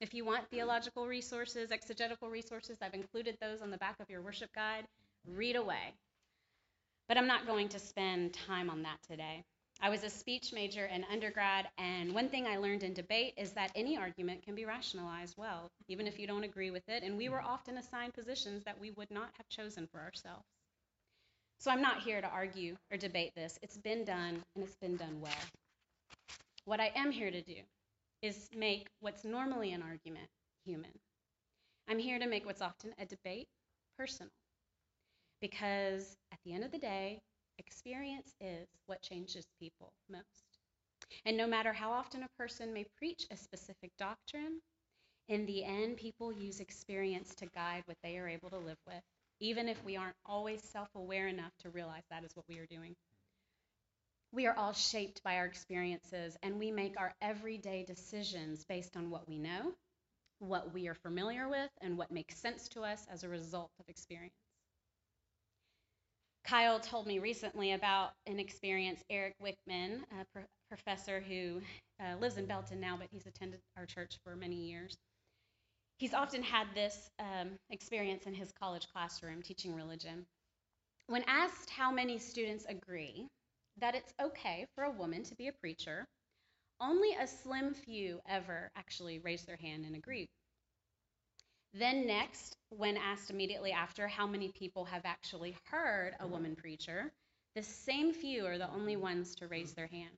If 0.00 0.14
you 0.14 0.24
want 0.24 0.48
theological 0.50 1.06
resources, 1.06 1.70
exegetical 1.70 2.30
resources, 2.30 2.78
I've 2.80 2.94
included 2.94 3.36
those 3.40 3.60
on 3.60 3.70
the 3.70 3.76
back 3.78 3.96
of 4.00 4.08
your 4.08 4.22
worship 4.22 4.50
guide. 4.54 4.84
Read 5.26 5.56
away. 5.56 5.92
But 7.08 7.18
I'm 7.18 7.26
not 7.26 7.46
going 7.46 7.68
to 7.70 7.78
spend 7.78 8.32
time 8.32 8.70
on 8.70 8.82
that 8.82 8.98
today. 9.08 9.44
I 9.80 9.90
was 9.90 10.02
a 10.02 10.10
speech 10.10 10.52
major 10.52 10.86
in 10.86 11.04
undergrad, 11.10 11.68
and 11.78 12.12
one 12.12 12.28
thing 12.28 12.46
I 12.46 12.56
learned 12.56 12.82
in 12.82 12.94
debate 12.94 13.34
is 13.36 13.52
that 13.52 13.70
any 13.76 13.96
argument 13.96 14.42
can 14.42 14.56
be 14.56 14.64
rationalized 14.64 15.36
well, 15.38 15.70
even 15.88 16.08
if 16.08 16.18
you 16.18 16.26
don't 16.26 16.42
agree 16.42 16.70
with 16.72 16.88
it. 16.88 17.04
And 17.04 17.16
we 17.16 17.28
were 17.28 17.40
often 17.40 17.78
assigned 17.78 18.14
positions 18.14 18.64
that 18.64 18.80
we 18.80 18.90
would 18.90 19.10
not 19.10 19.30
have 19.36 19.48
chosen 19.48 19.86
for 19.86 20.00
ourselves. 20.00 20.44
So 21.60 21.70
I'm 21.70 21.82
not 21.82 22.02
here 22.02 22.20
to 22.20 22.26
argue 22.26 22.76
or 22.90 22.96
debate 22.96 23.34
this. 23.36 23.58
It's 23.62 23.76
been 23.76 24.04
done, 24.04 24.42
and 24.54 24.64
it's 24.64 24.76
been 24.76 24.96
done 24.96 25.20
well. 25.20 25.32
What 26.64 26.80
I 26.80 26.92
am 26.96 27.12
here 27.12 27.30
to 27.30 27.40
do 27.40 27.60
is 28.20 28.50
make 28.56 28.88
what's 29.00 29.24
normally 29.24 29.72
an 29.72 29.82
argument 29.82 30.28
human. 30.64 30.90
I'm 31.88 31.98
here 31.98 32.18
to 32.18 32.26
make 32.26 32.44
what's 32.44 32.60
often 32.60 32.94
a 32.98 33.06
debate 33.06 33.46
personal. 33.96 34.32
Because 35.40 36.16
at 36.32 36.38
the 36.44 36.52
end 36.52 36.64
of 36.64 36.72
the 36.72 36.78
day, 36.78 37.20
experience 37.58 38.34
is 38.40 38.68
what 38.86 39.02
changes 39.02 39.46
people 39.60 39.92
most. 40.10 40.44
And 41.24 41.36
no 41.36 41.46
matter 41.46 41.72
how 41.72 41.92
often 41.92 42.22
a 42.24 42.28
person 42.38 42.72
may 42.72 42.84
preach 42.98 43.26
a 43.30 43.36
specific 43.36 43.92
doctrine, 43.98 44.60
in 45.28 45.46
the 45.46 45.64
end, 45.64 45.96
people 45.98 46.32
use 46.32 46.60
experience 46.60 47.34
to 47.36 47.46
guide 47.46 47.82
what 47.86 47.98
they 48.02 48.18
are 48.18 48.28
able 48.28 48.50
to 48.50 48.58
live 48.58 48.78
with 48.86 49.02
even 49.40 49.68
if 49.68 49.82
we 49.84 49.96
aren't 49.96 50.16
always 50.26 50.62
self 50.62 50.88
aware 50.94 51.28
enough 51.28 51.52
to 51.58 51.70
realize 51.70 52.04
that 52.10 52.24
is 52.24 52.34
what 52.36 52.46
we 52.48 52.58
are 52.58 52.66
doing. 52.66 52.94
We 54.32 54.46
are 54.46 54.56
all 54.56 54.72
shaped 54.72 55.22
by 55.22 55.36
our 55.38 55.46
experiences, 55.46 56.36
and 56.42 56.58
we 56.58 56.70
make 56.70 56.98
our 56.98 57.14
everyday 57.20 57.84
decisions 57.84 58.64
based 58.64 58.96
on 58.96 59.10
what 59.10 59.28
we 59.28 59.38
know, 59.38 59.74
what 60.40 60.72
we 60.74 60.88
are 60.88 60.94
familiar 60.94 61.48
with, 61.48 61.70
and 61.82 61.98
what 61.98 62.10
makes 62.12 62.38
sense 62.38 62.68
to 62.70 62.82
us 62.82 63.06
as 63.10 63.24
a 63.24 63.28
result 63.28 63.70
of 63.80 63.88
experience. 63.88 64.34
Kyle 66.48 66.80
told 66.80 67.06
me 67.06 67.18
recently 67.18 67.72
about 67.72 68.12
an 68.26 68.40
experience 68.40 69.02
Eric 69.10 69.34
Wickman, 69.42 70.02
a 70.12 70.24
pro- 70.32 70.44
professor 70.68 71.20
who 71.20 71.60
uh, 72.00 72.16
lives 72.20 72.38
in 72.38 72.46
Belton 72.46 72.80
now, 72.80 72.96
but 72.96 73.08
he's 73.12 73.26
attended 73.26 73.60
our 73.76 73.86
church 73.86 74.18
for 74.24 74.36
many 74.36 74.56
years 74.56 74.96
he's 75.98 76.14
often 76.14 76.42
had 76.42 76.68
this 76.74 77.10
um, 77.18 77.50
experience 77.70 78.26
in 78.26 78.34
his 78.34 78.52
college 78.52 78.88
classroom 78.92 79.42
teaching 79.42 79.74
religion. 79.74 80.24
When 81.06 81.24
asked 81.26 81.70
how 81.70 81.90
many 81.90 82.18
students 82.18 82.64
agree 82.68 83.26
that 83.80 83.94
it's 83.94 84.12
okay 84.20 84.66
for 84.74 84.84
a 84.84 84.90
woman 84.90 85.22
to 85.24 85.34
be 85.34 85.48
a 85.48 85.52
preacher, 85.52 86.06
only 86.80 87.14
a 87.14 87.26
slim 87.26 87.74
few 87.74 88.20
ever 88.28 88.70
actually 88.76 89.18
raised 89.20 89.46
their 89.46 89.56
hand 89.56 89.84
and 89.84 89.96
agreed. 89.96 90.28
Then, 91.74 92.06
next, 92.06 92.56
when 92.70 92.96
asked 92.96 93.30
immediately 93.30 93.72
after 93.72 94.08
how 94.08 94.26
many 94.26 94.50
people 94.52 94.84
have 94.86 95.04
actually 95.04 95.56
heard 95.64 96.14
a 96.18 96.26
woman 96.26 96.56
preacher, 96.56 97.12
the 97.54 97.62
same 97.62 98.12
few 98.12 98.46
are 98.46 98.58
the 98.58 98.70
only 98.70 98.96
ones 98.96 99.34
to 99.36 99.48
raise 99.48 99.74
their 99.74 99.86
hand. 99.86 100.16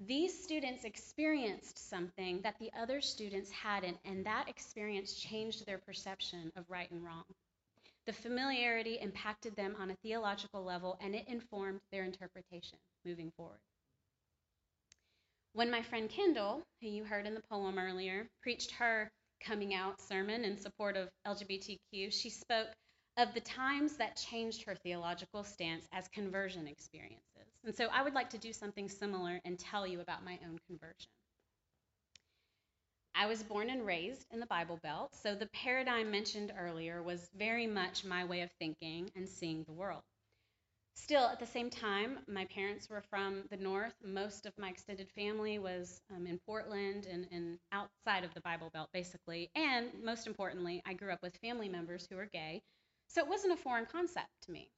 These 0.00 0.42
students 0.42 0.84
experienced 0.84 1.78
something 1.78 2.40
that 2.42 2.58
the 2.58 2.72
other 2.76 3.00
students 3.00 3.52
hadn't, 3.52 3.98
and 4.04 4.26
that 4.26 4.48
experience 4.48 5.14
changed 5.14 5.64
their 5.64 5.78
perception 5.78 6.50
of 6.56 6.68
right 6.68 6.90
and 6.90 7.04
wrong. 7.04 7.24
The 8.06 8.12
familiarity 8.12 8.98
impacted 9.00 9.54
them 9.54 9.76
on 9.78 9.92
a 9.92 9.96
theological 10.02 10.64
level, 10.64 10.98
and 11.00 11.14
it 11.14 11.28
informed 11.28 11.80
their 11.92 12.02
interpretation 12.02 12.78
moving 13.04 13.30
forward. 13.36 13.60
When 15.52 15.70
my 15.70 15.82
friend 15.82 16.10
Kendall, 16.10 16.66
who 16.80 16.88
you 16.88 17.04
heard 17.04 17.26
in 17.26 17.34
the 17.34 17.42
poem 17.48 17.78
earlier, 17.78 18.28
preached 18.40 18.72
her 18.72 19.12
coming 19.42 19.74
out 19.74 20.00
sermon 20.00 20.44
in 20.44 20.56
support 20.56 20.96
of 20.96 21.08
LGBTQ, 21.26 22.12
she 22.12 22.30
spoke 22.30 22.68
of 23.16 23.34
the 23.34 23.40
times 23.40 23.96
that 23.96 24.16
changed 24.16 24.64
her 24.64 24.74
theological 24.74 25.44
stance 25.44 25.86
as 25.92 26.08
conversion 26.08 26.66
experiences. 26.66 27.22
And 27.64 27.74
so 27.74 27.88
I 27.92 28.02
would 28.02 28.14
like 28.14 28.30
to 28.30 28.38
do 28.38 28.52
something 28.52 28.88
similar 28.88 29.40
and 29.44 29.58
tell 29.58 29.86
you 29.86 30.00
about 30.00 30.24
my 30.24 30.38
own 30.44 30.58
conversion. 30.66 31.10
I 33.14 33.26
was 33.26 33.42
born 33.42 33.68
and 33.68 33.84
raised 33.84 34.26
in 34.32 34.40
the 34.40 34.46
Bible 34.46 34.78
Belt, 34.82 35.14
so 35.14 35.34
the 35.34 35.48
paradigm 35.52 36.10
mentioned 36.10 36.52
earlier 36.58 37.02
was 37.02 37.28
very 37.36 37.66
much 37.66 38.04
my 38.04 38.24
way 38.24 38.40
of 38.40 38.50
thinking 38.58 39.10
and 39.14 39.28
seeing 39.28 39.64
the 39.64 39.72
world. 39.72 40.02
Still, 40.94 41.24
at 41.24 41.40
the 41.40 41.46
same 41.46 41.70
time, 41.70 42.18
my 42.28 42.44
parents 42.46 42.88
were 42.88 43.02
from 43.10 43.44
the 43.50 43.56
north. 43.56 43.94
Most 44.04 44.46
of 44.46 44.52
my 44.58 44.68
extended 44.68 45.08
family 45.10 45.58
was 45.58 46.00
um, 46.14 46.26
in 46.26 46.38
Portland 46.46 47.06
and, 47.06 47.26
and 47.32 47.58
outside 47.72 48.24
of 48.24 48.34
the 48.34 48.40
Bible 48.42 48.70
Belt, 48.72 48.88
basically. 48.92 49.50
And 49.54 49.88
most 50.04 50.26
importantly, 50.26 50.82
I 50.86 50.94
grew 50.94 51.10
up 51.10 51.22
with 51.22 51.36
family 51.38 51.68
members 51.68 52.06
who 52.08 52.16
were 52.16 52.28
gay, 52.32 52.62
so 53.08 53.22
it 53.22 53.28
wasn't 53.28 53.54
a 53.54 53.56
foreign 53.56 53.86
concept 53.86 54.28
to 54.42 54.52
me. 54.52 54.68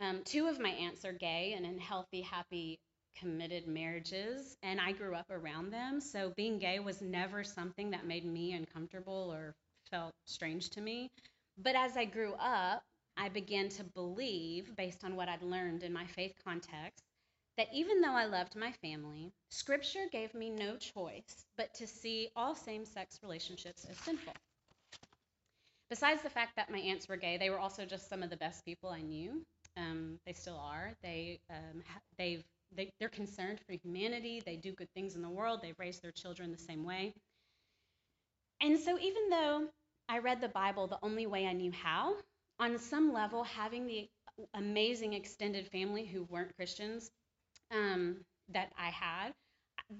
Um, 0.00 0.22
two 0.24 0.46
of 0.46 0.60
my 0.60 0.70
aunts 0.70 1.04
are 1.04 1.12
gay 1.12 1.54
and 1.56 1.64
in 1.64 1.78
healthy, 1.78 2.20
happy, 2.20 2.78
committed 3.16 3.66
marriages, 3.66 4.56
and 4.62 4.80
I 4.80 4.92
grew 4.92 5.14
up 5.14 5.30
around 5.30 5.70
them. 5.70 6.00
So 6.00 6.32
being 6.36 6.58
gay 6.58 6.78
was 6.78 7.02
never 7.02 7.42
something 7.42 7.90
that 7.90 8.06
made 8.06 8.24
me 8.24 8.52
uncomfortable 8.52 9.32
or 9.32 9.54
felt 9.90 10.14
strange 10.26 10.70
to 10.70 10.80
me. 10.80 11.10
But 11.56 11.74
as 11.74 11.96
I 11.96 12.04
grew 12.04 12.34
up, 12.34 12.82
I 13.18 13.28
began 13.28 13.68
to 13.70 13.84
believe, 13.84 14.74
based 14.76 15.04
on 15.04 15.16
what 15.16 15.28
I'd 15.28 15.42
learned 15.42 15.82
in 15.82 15.92
my 15.92 16.06
faith 16.06 16.34
context, 16.44 17.02
that 17.56 17.68
even 17.74 18.00
though 18.00 18.14
I 18.14 18.26
loved 18.26 18.54
my 18.54 18.72
family, 18.72 19.32
Scripture 19.50 20.06
gave 20.12 20.32
me 20.34 20.48
no 20.48 20.76
choice 20.76 21.44
but 21.56 21.74
to 21.74 21.86
see 21.86 22.30
all 22.36 22.54
same 22.54 22.84
sex 22.84 23.18
relationships 23.22 23.84
as 23.90 23.98
sinful. 23.98 24.32
Besides 25.90 26.22
the 26.22 26.30
fact 26.30 26.52
that 26.56 26.70
my 26.70 26.78
aunts 26.78 27.08
were 27.08 27.16
gay, 27.16 27.36
they 27.36 27.50
were 27.50 27.58
also 27.58 27.84
just 27.84 28.08
some 28.08 28.22
of 28.22 28.30
the 28.30 28.36
best 28.36 28.64
people 28.64 28.90
I 28.90 29.00
knew. 29.00 29.42
Um, 29.76 30.18
they 30.24 30.32
still 30.32 30.58
are. 30.58 30.92
They 31.02 31.40
um, 31.50 31.82
they've 32.18 32.44
they, 32.76 32.92
they're 33.00 33.08
concerned 33.08 33.60
for 33.66 33.72
humanity. 33.72 34.42
They 34.44 34.56
do 34.56 34.72
good 34.72 34.92
things 34.94 35.16
in 35.16 35.22
the 35.22 35.30
world. 35.30 35.60
They 35.62 35.72
raise 35.78 36.00
their 36.00 36.12
children 36.12 36.52
the 36.52 36.58
same 36.58 36.84
way. 36.84 37.14
And 38.60 38.78
so, 38.78 38.98
even 38.98 39.30
though 39.30 39.68
I 40.08 40.18
read 40.18 40.40
the 40.40 40.48
Bible 40.48 40.86
the 40.86 40.98
only 41.02 41.26
way 41.26 41.46
I 41.46 41.52
knew 41.52 41.72
how, 41.72 42.14
on 42.58 42.78
some 42.78 43.12
level, 43.12 43.44
having 43.44 43.86
the 43.86 44.08
amazing 44.54 45.14
extended 45.14 45.68
family 45.68 46.04
who 46.04 46.24
weren't 46.24 46.54
Christians 46.56 47.10
um, 47.72 48.16
that 48.50 48.72
I 48.78 48.90
had 48.90 49.32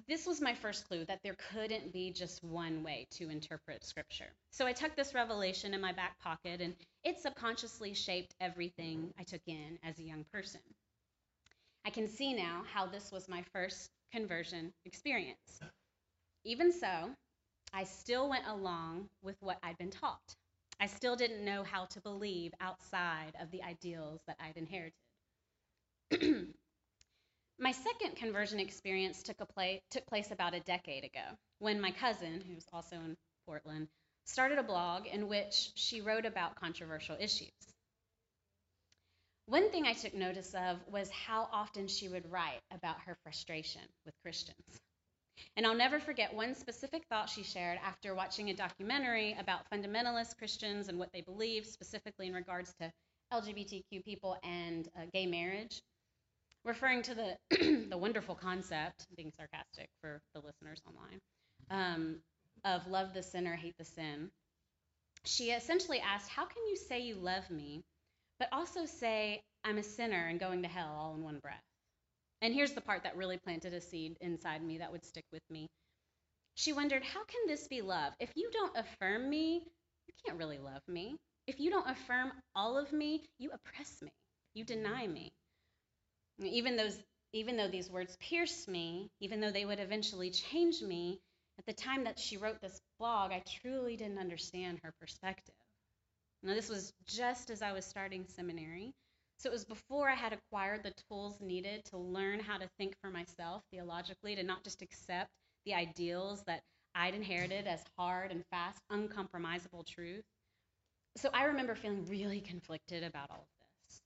this 0.06 0.26
was 0.26 0.40
my 0.40 0.54
first 0.54 0.86
clue 0.86 1.04
that 1.06 1.20
there 1.22 1.36
couldn't 1.50 1.92
be 1.92 2.10
just 2.12 2.44
one 2.44 2.82
way 2.82 3.06
to 3.12 3.30
interpret 3.30 3.84
scripture. 3.84 4.30
So 4.50 4.66
I 4.66 4.72
tucked 4.72 4.96
this 4.96 5.14
revelation 5.14 5.72
in 5.72 5.80
my 5.80 5.92
back 5.92 6.18
pocket 6.18 6.60
and 6.60 6.74
it 7.04 7.18
subconsciously 7.20 7.94
shaped 7.94 8.34
everything 8.40 9.12
I 9.18 9.22
took 9.22 9.40
in 9.46 9.78
as 9.82 9.98
a 9.98 10.02
young 10.02 10.24
person. 10.32 10.60
I 11.86 11.90
can 11.90 12.06
see 12.06 12.34
now 12.34 12.64
how 12.72 12.86
this 12.86 13.10
was 13.10 13.28
my 13.28 13.42
first 13.54 13.90
conversion 14.12 14.72
experience. 14.84 15.60
Even 16.44 16.70
so, 16.72 17.10
I 17.72 17.84
still 17.84 18.28
went 18.28 18.46
along 18.46 19.08
with 19.22 19.36
what 19.40 19.58
I'd 19.62 19.78
been 19.78 19.90
taught. 19.90 20.34
I 20.80 20.86
still 20.86 21.16
didn't 21.16 21.44
know 21.44 21.64
how 21.64 21.86
to 21.86 22.00
believe 22.00 22.54
outside 22.60 23.34
of 23.40 23.50
the 23.50 23.62
ideals 23.62 24.20
that 24.26 24.36
I'd 24.40 24.56
inherited. 24.56 24.94
My 27.58 27.72
second 27.72 28.14
conversion 28.16 28.60
experience 28.60 29.22
took, 29.22 29.38
play, 29.54 29.82
took 29.90 30.06
place 30.06 30.30
about 30.30 30.54
a 30.54 30.60
decade 30.60 31.04
ago 31.04 31.36
when 31.58 31.80
my 31.80 31.90
cousin, 31.90 32.40
who's 32.40 32.64
also 32.72 32.96
in 32.96 33.16
Portland, 33.46 33.88
started 34.26 34.58
a 34.58 34.62
blog 34.62 35.06
in 35.06 35.26
which 35.26 35.72
she 35.74 36.00
wrote 36.00 36.24
about 36.24 36.54
controversial 36.54 37.16
issues. 37.18 37.50
One 39.46 39.70
thing 39.70 39.86
I 39.86 39.94
took 39.94 40.14
notice 40.14 40.54
of 40.54 40.78
was 40.86 41.10
how 41.10 41.48
often 41.50 41.88
she 41.88 42.08
would 42.08 42.30
write 42.30 42.60
about 42.70 43.00
her 43.00 43.16
frustration 43.24 43.82
with 44.04 44.14
Christians. 44.22 44.80
And 45.56 45.66
I'll 45.66 45.74
never 45.74 45.98
forget 45.98 46.34
one 46.34 46.54
specific 46.54 47.04
thought 47.10 47.28
she 47.28 47.42
shared 47.42 47.78
after 47.84 48.14
watching 48.14 48.50
a 48.50 48.54
documentary 48.54 49.36
about 49.38 49.70
fundamentalist 49.72 50.38
Christians 50.38 50.88
and 50.88 50.98
what 50.98 51.12
they 51.12 51.20
believe, 51.20 51.66
specifically 51.66 52.26
in 52.26 52.34
regards 52.34 52.74
to 52.80 52.92
LGBTQ 53.32 54.04
people 54.04 54.36
and 54.42 54.88
uh, 54.96 55.02
gay 55.12 55.26
marriage, 55.26 55.82
referring 56.64 57.02
to 57.02 57.14
the, 57.14 57.36
the 57.90 57.98
wonderful 57.98 58.34
concept, 58.34 59.06
being 59.16 59.32
sarcastic 59.36 59.88
for 60.00 60.20
the 60.34 60.40
listeners 60.40 60.80
online, 60.86 61.20
um, 61.70 62.16
of 62.64 62.86
love 62.86 63.14
the 63.14 63.22
sinner, 63.22 63.54
hate 63.54 63.76
the 63.78 63.84
sin. 63.84 64.30
She 65.24 65.50
essentially 65.50 66.00
asked, 66.00 66.30
How 66.30 66.46
can 66.46 66.66
you 66.68 66.76
say 66.76 67.00
you 67.00 67.16
love 67.16 67.50
me, 67.50 67.82
but 68.38 68.48
also 68.52 68.86
say 68.86 69.42
I'm 69.64 69.78
a 69.78 69.82
sinner 69.82 70.26
and 70.28 70.40
going 70.40 70.62
to 70.62 70.68
hell 70.68 70.96
all 70.98 71.14
in 71.14 71.22
one 71.22 71.38
breath? 71.38 71.67
And 72.40 72.54
here's 72.54 72.72
the 72.72 72.80
part 72.80 73.02
that 73.02 73.16
really 73.16 73.38
planted 73.38 73.74
a 73.74 73.80
seed 73.80 74.16
inside 74.20 74.62
me 74.62 74.78
that 74.78 74.92
would 74.92 75.04
stick 75.04 75.24
with 75.32 75.42
me. 75.50 75.68
She 76.54 76.72
wondered, 76.72 77.04
how 77.04 77.24
can 77.24 77.46
this 77.46 77.68
be 77.68 77.82
love? 77.82 78.12
If 78.20 78.32
you 78.34 78.50
don't 78.52 78.76
affirm 78.76 79.28
me, 79.28 79.62
you 80.06 80.14
can't 80.24 80.38
really 80.38 80.58
love 80.58 80.82
me. 80.88 81.16
If 81.46 81.60
you 81.60 81.70
don't 81.70 81.88
affirm 81.88 82.32
all 82.54 82.76
of 82.76 82.92
me, 82.92 83.24
you 83.38 83.50
oppress 83.52 84.02
me. 84.02 84.10
You 84.54 84.64
deny 84.64 85.06
me. 85.06 85.32
Even 86.40 86.76
those 86.76 86.98
even 87.32 87.56
though 87.56 87.68
these 87.68 87.90
words 87.90 88.16
pierced 88.20 88.68
me, 88.68 89.10
even 89.20 89.40
though 89.40 89.50
they 89.50 89.66
would 89.66 89.80
eventually 89.80 90.30
change 90.30 90.80
me, 90.80 91.20
at 91.58 91.66
the 91.66 91.72
time 91.74 92.04
that 92.04 92.18
she 92.18 92.36
wrote 92.36 92.60
this 92.60 92.80
blog, 92.98 93.32
I 93.32 93.42
truly 93.60 93.96
didn't 93.96 94.18
understand 94.18 94.80
her 94.82 94.92
perspective. 95.00 95.54
Now, 96.42 96.54
this 96.54 96.68
was 96.68 96.92
just 97.06 97.50
as 97.50 97.62
I 97.62 97.72
was 97.72 97.84
starting 97.84 98.24
seminary, 98.28 98.94
so 99.38 99.48
it 99.48 99.52
was 99.52 99.64
before 99.64 100.08
I 100.08 100.14
had 100.14 100.32
acquired 100.32 100.82
the 100.82 100.92
tools 101.08 101.40
needed 101.40 101.84
to 101.86 101.96
learn 101.96 102.40
how 102.40 102.58
to 102.58 102.68
think 102.76 102.96
for 103.00 103.08
myself 103.08 103.62
theologically, 103.70 104.34
to 104.34 104.42
not 104.42 104.64
just 104.64 104.82
accept 104.82 105.30
the 105.64 105.74
ideals 105.74 106.42
that 106.46 106.62
I'd 106.94 107.14
inherited 107.14 107.66
as 107.68 107.84
hard 107.96 108.32
and 108.32 108.44
fast, 108.50 108.82
uncompromisable 108.90 109.86
truth. 109.86 110.24
So 111.16 111.30
I 111.32 111.44
remember 111.44 111.76
feeling 111.76 112.04
really 112.08 112.40
conflicted 112.40 113.04
about 113.04 113.30
all 113.30 113.46
of 113.46 113.66
this. 113.88 114.00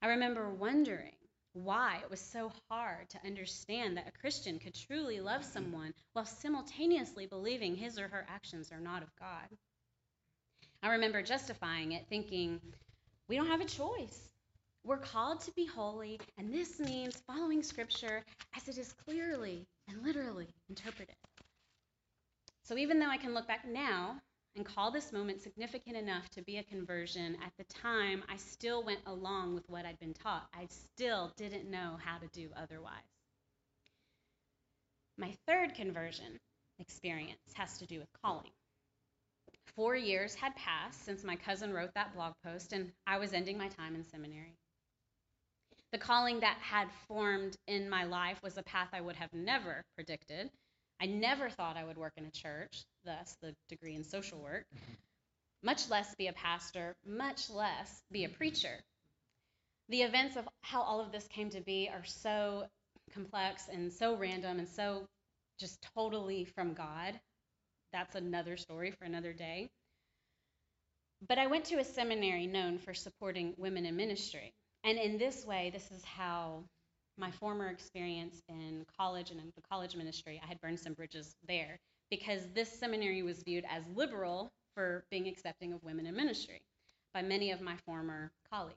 I 0.00 0.08
remember 0.08 0.48
wondering 0.48 1.12
why 1.52 1.98
it 2.02 2.10
was 2.10 2.20
so 2.20 2.50
hard 2.70 3.10
to 3.10 3.26
understand 3.26 3.96
that 3.96 4.08
a 4.08 4.18
Christian 4.18 4.58
could 4.58 4.74
truly 4.74 5.20
love 5.20 5.44
someone 5.44 5.92
while 6.14 6.24
simultaneously 6.24 7.26
believing 7.26 7.76
his 7.76 7.98
or 7.98 8.08
her 8.08 8.24
actions 8.28 8.72
are 8.72 8.80
not 8.80 9.02
of 9.02 9.14
God. 9.16 9.48
I 10.82 10.92
remember 10.92 11.22
justifying 11.22 11.92
it, 11.92 12.06
thinking, 12.08 12.60
we 13.28 13.36
don't 13.36 13.46
have 13.46 13.60
a 13.60 13.66
choice. 13.66 14.31
We're 14.84 14.98
called 14.98 15.40
to 15.42 15.52
be 15.52 15.64
holy, 15.64 16.18
and 16.38 16.52
this 16.52 16.80
means 16.80 17.22
following 17.26 17.62
Scripture 17.62 18.24
as 18.56 18.66
it 18.68 18.78
is 18.78 18.92
clearly 18.92 19.64
and 19.88 20.02
literally 20.02 20.48
interpreted. 20.68 21.14
So 22.64 22.76
even 22.76 22.98
though 22.98 23.08
I 23.08 23.16
can 23.16 23.32
look 23.32 23.46
back 23.46 23.64
now 23.64 24.20
and 24.56 24.66
call 24.66 24.90
this 24.90 25.12
moment 25.12 25.40
significant 25.40 25.96
enough 25.96 26.28
to 26.30 26.42
be 26.42 26.58
a 26.58 26.64
conversion, 26.64 27.36
at 27.44 27.52
the 27.58 27.74
time 27.74 28.24
I 28.28 28.36
still 28.36 28.82
went 28.82 29.00
along 29.06 29.54
with 29.54 29.68
what 29.68 29.86
I'd 29.86 30.00
been 30.00 30.14
taught. 30.14 30.48
I 30.52 30.66
still 30.66 31.32
didn't 31.36 31.70
know 31.70 31.96
how 32.04 32.18
to 32.18 32.26
do 32.32 32.48
otherwise. 32.56 32.92
My 35.16 35.32
third 35.46 35.74
conversion 35.74 36.40
experience 36.80 37.38
has 37.54 37.78
to 37.78 37.86
do 37.86 38.00
with 38.00 38.08
calling. 38.20 38.50
Four 39.76 39.94
years 39.94 40.34
had 40.34 40.56
passed 40.56 41.04
since 41.04 41.22
my 41.22 41.36
cousin 41.36 41.72
wrote 41.72 41.94
that 41.94 42.14
blog 42.14 42.34
post, 42.44 42.72
and 42.72 42.90
I 43.06 43.18
was 43.18 43.32
ending 43.32 43.56
my 43.56 43.68
time 43.68 43.94
in 43.94 44.04
seminary. 44.04 44.56
The 45.92 45.98
calling 45.98 46.40
that 46.40 46.56
had 46.62 46.88
formed 47.06 47.54
in 47.66 47.90
my 47.90 48.04
life 48.04 48.42
was 48.42 48.56
a 48.56 48.62
path 48.62 48.88
I 48.94 49.00
would 49.02 49.16
have 49.16 49.32
never 49.34 49.84
predicted. 49.94 50.50
I 50.98 51.06
never 51.06 51.50
thought 51.50 51.76
I 51.76 51.84
would 51.84 51.98
work 51.98 52.14
in 52.16 52.24
a 52.24 52.30
church, 52.30 52.84
thus 53.04 53.36
the 53.42 53.54
degree 53.68 53.94
in 53.94 54.02
social 54.02 54.38
work, 54.38 54.64
mm-hmm. 54.74 54.92
much 55.62 55.90
less 55.90 56.14
be 56.14 56.28
a 56.28 56.32
pastor, 56.32 56.96
much 57.04 57.50
less 57.50 58.02
be 58.10 58.24
a 58.24 58.30
preacher. 58.30 58.78
The 59.90 60.02
events 60.02 60.36
of 60.36 60.48
how 60.62 60.80
all 60.80 61.00
of 61.00 61.12
this 61.12 61.28
came 61.28 61.50
to 61.50 61.60
be 61.60 61.90
are 61.92 62.04
so 62.04 62.66
complex 63.12 63.68
and 63.68 63.92
so 63.92 64.16
random 64.16 64.60
and 64.60 64.68
so 64.68 65.06
just 65.58 65.86
totally 65.94 66.46
from 66.46 66.72
God. 66.72 67.20
That's 67.92 68.14
another 68.14 68.56
story 68.56 68.92
for 68.92 69.04
another 69.04 69.34
day. 69.34 69.68
But 71.28 71.38
I 71.38 71.48
went 71.48 71.66
to 71.66 71.78
a 71.78 71.84
seminary 71.84 72.46
known 72.46 72.78
for 72.78 72.94
supporting 72.94 73.52
women 73.58 73.84
in 73.84 73.94
ministry. 73.96 74.54
And 74.84 74.98
in 74.98 75.16
this 75.18 75.46
way, 75.46 75.70
this 75.72 75.90
is 75.90 76.04
how 76.04 76.64
my 77.16 77.30
former 77.30 77.68
experience 77.68 78.42
in 78.48 78.84
college 78.98 79.30
and 79.30 79.38
in 79.38 79.52
the 79.54 79.62
college 79.62 79.94
ministry, 79.94 80.40
I 80.42 80.46
had 80.46 80.60
burned 80.60 80.80
some 80.80 80.94
bridges 80.94 81.36
there 81.46 81.78
because 82.10 82.42
this 82.54 82.70
seminary 82.70 83.22
was 83.22 83.42
viewed 83.42 83.64
as 83.70 83.84
liberal 83.94 84.52
for 84.74 85.04
being 85.10 85.28
accepting 85.28 85.72
of 85.72 85.82
women 85.82 86.06
in 86.06 86.16
ministry 86.16 86.62
by 87.14 87.22
many 87.22 87.50
of 87.50 87.60
my 87.60 87.76
former 87.86 88.32
colleagues. 88.50 88.76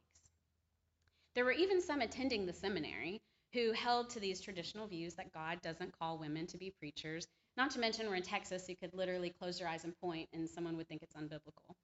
There 1.33 1.45
were 1.45 1.51
even 1.51 1.81
some 1.81 2.01
attending 2.01 2.45
the 2.45 2.53
seminary 2.53 3.21
who 3.53 3.71
held 3.71 4.09
to 4.11 4.19
these 4.19 4.41
traditional 4.41 4.87
views 4.87 5.15
that 5.15 5.33
God 5.33 5.61
doesn't 5.61 5.97
call 5.97 6.17
women 6.17 6.45
to 6.47 6.57
be 6.57 6.73
preachers. 6.77 7.27
Not 7.57 7.71
to 7.71 7.79
mention, 7.79 8.07
we're 8.07 8.15
in 8.15 8.23
Texas, 8.23 8.67
you 8.67 8.75
could 8.75 8.93
literally 8.93 9.29
close 9.29 9.59
your 9.59 9.69
eyes 9.69 9.85
and 9.85 9.97
point, 10.01 10.27
and 10.33 10.49
someone 10.49 10.75
would 10.77 10.87
think 10.87 11.01
it's 11.01 11.15
unbiblical. 11.15 11.75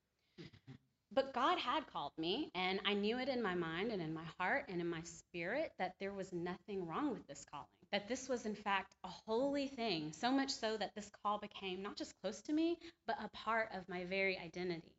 But 1.14 1.34
God 1.34 1.58
had 1.60 1.88
called 1.92 2.14
me, 2.18 2.52
and 2.56 2.80
I 2.86 2.94
knew 2.94 3.20
it 3.20 3.30
in 3.30 3.42
my 3.42 3.56
mind 3.56 3.92
and 3.92 4.02
in 4.02 4.14
my 4.14 4.26
heart 4.40 4.66
and 4.70 4.82
in 4.82 4.90
my 4.90 5.02
spirit 5.04 5.72
that 5.80 5.94
there 6.00 6.14
was 6.14 6.32
nothing 6.34 6.88
wrong 6.88 7.12
with 7.12 7.28
this 7.28 7.46
calling, 7.52 7.68
that 7.92 8.08
this 8.08 8.30
was, 8.30 8.46
in 8.46 8.56
fact, 8.56 8.96
a 9.04 9.10
holy 9.10 9.68
thing, 9.68 10.14
so 10.14 10.32
much 10.32 10.50
so 10.52 10.78
that 10.78 10.96
this 10.96 11.12
call 11.24 11.40
became 11.40 11.82
not 11.82 11.98
just 11.98 12.14
close 12.22 12.42
to 12.44 12.54
me, 12.54 12.78
but 13.08 13.18
a 13.22 13.30
part 13.30 13.70
of 13.76 13.90
my 13.90 14.06
very 14.06 14.38
identity. 14.38 14.96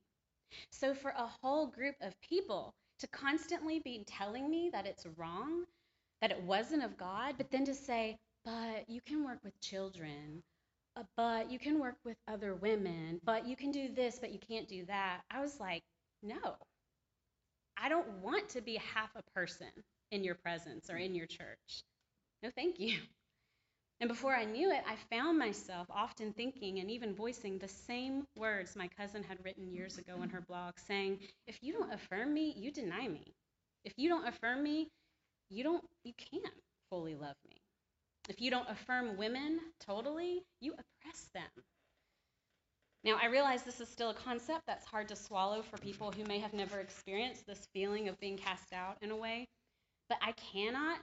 So, 0.70 0.94
for 0.94 1.10
a 1.12 1.30
whole 1.42 1.66
group 1.66 1.96
of 2.02 2.20
people 2.20 2.74
to 3.00 3.06
constantly 3.08 3.80
be 3.80 4.04
telling 4.06 4.50
me 4.50 4.70
that 4.72 4.86
it's 4.86 5.06
wrong, 5.16 5.64
that 6.20 6.30
it 6.30 6.42
wasn't 6.42 6.84
of 6.84 6.96
God, 6.98 7.34
but 7.38 7.50
then 7.50 7.64
to 7.66 7.74
say, 7.74 8.18
but 8.44 8.88
you 8.88 9.00
can 9.00 9.24
work 9.24 9.38
with 9.44 9.58
children, 9.60 10.42
uh, 10.96 11.04
but 11.16 11.50
you 11.50 11.58
can 11.58 11.78
work 11.80 11.96
with 12.04 12.16
other 12.28 12.54
women, 12.54 13.20
but 13.24 13.46
you 13.46 13.56
can 13.56 13.70
do 13.70 13.88
this, 13.94 14.18
but 14.20 14.32
you 14.32 14.38
can't 14.38 14.68
do 14.68 14.84
that. 14.86 15.22
I 15.30 15.40
was 15.40 15.58
like, 15.58 15.82
no. 16.22 16.56
I 17.76 17.88
don't 17.88 18.08
want 18.22 18.50
to 18.50 18.60
be 18.60 18.80
half 18.94 19.10
a 19.16 19.22
person 19.34 19.68
in 20.10 20.24
your 20.24 20.36
presence 20.36 20.90
or 20.90 20.96
in 20.96 21.14
your 21.14 21.26
church. 21.26 21.82
No, 22.42 22.50
thank 22.54 22.78
you. 22.80 22.98
And 24.00 24.08
before 24.08 24.34
I 24.34 24.44
knew 24.44 24.70
it, 24.72 24.82
I 24.88 24.96
found 25.14 25.38
myself 25.38 25.86
often 25.88 26.32
thinking 26.32 26.80
and 26.80 26.90
even 26.90 27.14
voicing 27.14 27.58
the 27.58 27.68
same 27.68 28.26
words 28.36 28.74
my 28.74 28.88
cousin 28.98 29.22
had 29.22 29.38
written 29.44 29.72
years 29.72 29.96
ago 29.96 30.22
in 30.22 30.30
her 30.30 30.40
blog, 30.40 30.74
saying, 30.88 31.20
If 31.46 31.58
you 31.62 31.72
don't 31.72 31.92
affirm 31.92 32.34
me, 32.34 32.52
you 32.56 32.72
deny 32.72 33.06
me. 33.06 33.34
If 33.84 33.92
you 33.96 34.08
don't 34.08 34.26
affirm 34.26 34.62
me, 34.64 34.88
you 35.50 35.62
don't 35.62 35.84
you 36.04 36.12
can't 36.14 36.54
fully 36.90 37.14
love 37.14 37.36
me. 37.48 37.56
If 38.28 38.40
you 38.40 38.50
don't 38.50 38.68
affirm 38.68 39.16
women 39.16 39.60
totally, 39.80 40.42
you 40.60 40.72
oppress 40.72 41.28
them. 41.34 41.64
Now, 43.04 43.18
I 43.20 43.26
realize 43.26 43.64
this 43.64 43.80
is 43.80 43.88
still 43.88 44.10
a 44.10 44.14
concept 44.14 44.62
that's 44.66 44.86
hard 44.86 45.08
to 45.08 45.16
swallow 45.16 45.62
for 45.62 45.76
people 45.78 46.12
who 46.12 46.24
may 46.24 46.38
have 46.38 46.52
never 46.52 46.78
experienced 46.78 47.46
this 47.46 47.66
feeling 47.72 48.08
of 48.08 48.20
being 48.20 48.36
cast 48.36 48.72
out 48.72 48.96
in 49.02 49.10
a 49.10 49.16
way, 49.16 49.48
but 50.08 50.18
I 50.22 50.32
cannot, 50.32 51.00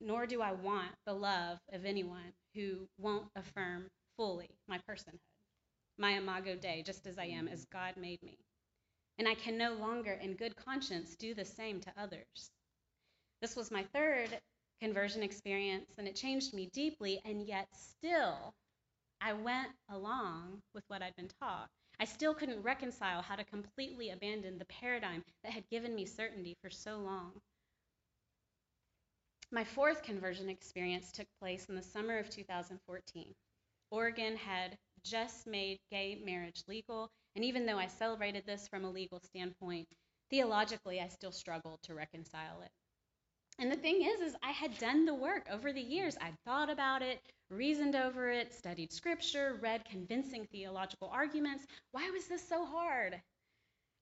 nor 0.00 0.26
do 0.26 0.42
I 0.42 0.52
want, 0.52 0.90
the 1.06 1.14
love 1.14 1.58
of 1.72 1.84
anyone 1.84 2.32
who 2.54 2.88
won't 2.98 3.28
affirm 3.36 3.86
fully 4.16 4.50
my 4.66 4.78
personhood, 4.88 5.20
my 5.98 6.12
imago 6.16 6.56
Dei, 6.56 6.82
just 6.82 7.06
as 7.06 7.16
I 7.16 7.26
am, 7.26 7.46
as 7.46 7.64
God 7.66 7.96
made 7.96 8.22
me. 8.24 8.36
And 9.18 9.28
I 9.28 9.34
can 9.34 9.56
no 9.56 9.74
longer, 9.74 10.12
in 10.12 10.34
good 10.34 10.56
conscience, 10.56 11.14
do 11.14 11.34
the 11.34 11.44
same 11.44 11.80
to 11.82 11.92
others. 11.96 12.50
This 13.40 13.54
was 13.54 13.70
my 13.70 13.84
third 13.94 14.30
conversion 14.80 15.22
experience, 15.22 15.92
and 15.96 16.08
it 16.08 16.16
changed 16.16 16.54
me 16.54 16.70
deeply, 16.72 17.20
and 17.24 17.46
yet 17.46 17.68
still 17.72 18.52
I 19.20 19.32
went 19.34 19.70
along 19.88 20.62
with 20.74 20.84
what 20.88 21.02
I'd 21.02 21.16
been 21.16 21.30
taught. 21.40 21.68
I 21.98 22.06
still 22.06 22.34
couldn't 22.34 22.62
reconcile 22.62 23.20
how 23.20 23.36
to 23.36 23.44
completely 23.44 24.10
abandon 24.10 24.58
the 24.58 24.64
paradigm 24.64 25.22
that 25.42 25.52
had 25.52 25.68
given 25.68 25.94
me 25.94 26.06
certainty 26.06 26.56
for 26.62 26.70
so 26.70 26.96
long. 26.98 27.32
My 29.52 29.64
fourth 29.64 30.02
conversion 30.02 30.48
experience 30.48 31.12
took 31.12 31.26
place 31.40 31.68
in 31.68 31.74
the 31.74 31.82
summer 31.82 32.18
of 32.18 32.30
2014. 32.30 33.34
Oregon 33.90 34.36
had 34.36 34.78
just 35.02 35.46
made 35.46 35.78
gay 35.90 36.22
marriage 36.24 36.62
legal, 36.68 37.10
and 37.34 37.44
even 37.44 37.66
though 37.66 37.78
I 37.78 37.88
celebrated 37.88 38.44
this 38.46 38.68
from 38.68 38.84
a 38.84 38.90
legal 38.90 39.20
standpoint, 39.20 39.88
theologically 40.30 41.00
I 41.00 41.08
still 41.08 41.32
struggled 41.32 41.82
to 41.82 41.94
reconcile 41.94 42.62
it. 42.62 42.70
And 43.60 43.70
the 43.70 43.76
thing 43.76 44.02
is, 44.02 44.22
is 44.22 44.36
I 44.42 44.52
had 44.52 44.78
done 44.78 45.04
the 45.04 45.14
work 45.14 45.46
over 45.52 45.70
the 45.70 45.82
years. 45.82 46.16
I'd 46.18 46.38
thought 46.46 46.70
about 46.70 47.02
it, 47.02 47.20
reasoned 47.50 47.94
over 47.94 48.30
it, 48.30 48.54
studied 48.54 48.90
scripture, 48.90 49.58
read 49.60 49.84
convincing 49.84 50.46
theological 50.50 51.10
arguments. 51.12 51.66
Why 51.92 52.08
was 52.10 52.26
this 52.26 52.48
so 52.48 52.64
hard? 52.64 53.20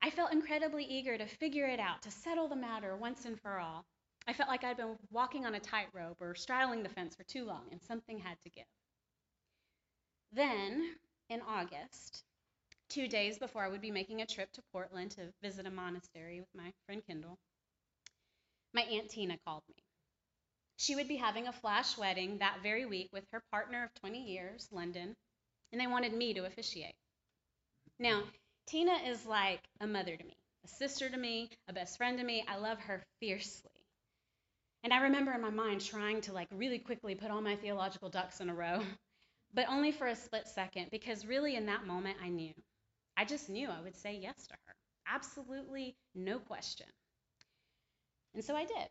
I 0.00 0.10
felt 0.10 0.32
incredibly 0.32 0.84
eager 0.84 1.18
to 1.18 1.26
figure 1.26 1.66
it 1.66 1.80
out, 1.80 2.02
to 2.02 2.10
settle 2.12 2.46
the 2.46 2.54
matter 2.54 2.96
once 2.96 3.24
and 3.24 3.40
for 3.40 3.58
all. 3.58 3.84
I 4.28 4.32
felt 4.32 4.48
like 4.48 4.62
I'd 4.62 4.76
been 4.76 4.96
walking 5.10 5.44
on 5.44 5.56
a 5.56 5.60
tightrope 5.60 6.18
or 6.20 6.36
straddling 6.36 6.84
the 6.84 6.88
fence 6.88 7.16
for 7.16 7.24
too 7.24 7.44
long, 7.44 7.64
and 7.72 7.82
something 7.82 8.20
had 8.20 8.40
to 8.44 8.50
give. 8.50 8.64
Then, 10.32 10.94
in 11.30 11.40
August, 11.40 12.22
two 12.88 13.08
days 13.08 13.38
before 13.38 13.64
I 13.64 13.68
would 13.68 13.80
be 13.80 13.90
making 13.90 14.20
a 14.20 14.26
trip 14.26 14.52
to 14.52 14.62
Portland 14.72 15.10
to 15.12 15.32
visit 15.42 15.66
a 15.66 15.70
monastery 15.70 16.38
with 16.38 16.54
my 16.54 16.72
friend 16.86 17.02
Kendall, 17.04 17.38
my 18.74 18.82
Aunt 18.82 19.08
Tina 19.10 19.36
called 19.46 19.62
me. 19.68 19.82
She 20.76 20.94
would 20.94 21.08
be 21.08 21.16
having 21.16 21.48
a 21.48 21.52
flash 21.52 21.98
wedding 21.98 22.38
that 22.38 22.62
very 22.62 22.86
week 22.86 23.08
with 23.12 23.24
her 23.32 23.42
partner 23.50 23.84
of 23.84 23.94
20 24.00 24.22
years, 24.24 24.68
London, 24.70 25.14
and 25.72 25.80
they 25.80 25.86
wanted 25.86 26.12
me 26.12 26.34
to 26.34 26.46
officiate. 26.46 26.94
Now, 27.98 28.22
Tina 28.66 28.94
is 29.06 29.26
like 29.26 29.60
a 29.80 29.86
mother 29.86 30.16
to 30.16 30.24
me, 30.24 30.36
a 30.64 30.68
sister 30.68 31.08
to 31.08 31.16
me, 31.16 31.50
a 31.68 31.72
best 31.72 31.96
friend 31.96 32.18
to 32.18 32.24
me. 32.24 32.44
I 32.46 32.56
love 32.56 32.78
her 32.80 33.02
fiercely. 33.20 33.70
And 34.84 34.92
I 34.92 35.02
remember 35.02 35.32
in 35.32 35.40
my 35.40 35.50
mind 35.50 35.80
trying 35.80 36.20
to 36.22 36.32
like 36.32 36.48
really 36.52 36.78
quickly 36.78 37.14
put 37.14 37.30
all 37.30 37.40
my 37.40 37.56
theological 37.56 38.08
ducks 38.08 38.40
in 38.40 38.48
a 38.48 38.54
row, 38.54 38.82
but 39.54 39.68
only 39.68 39.92
for 39.92 40.06
a 40.06 40.14
split 40.16 40.46
second 40.46 40.88
because 40.90 41.26
really 41.26 41.56
in 41.56 41.66
that 41.66 41.86
moment 41.86 42.18
I 42.22 42.28
knew. 42.28 42.52
I 43.16 43.24
just 43.24 43.48
knew 43.50 43.68
I 43.68 43.80
would 43.80 43.96
say 43.96 44.16
yes 44.16 44.46
to 44.46 44.54
her. 44.66 44.74
Absolutely 45.08 45.96
no 46.14 46.38
question. 46.38 46.86
And 48.34 48.44
so 48.44 48.54
I 48.54 48.64
did. 48.64 48.88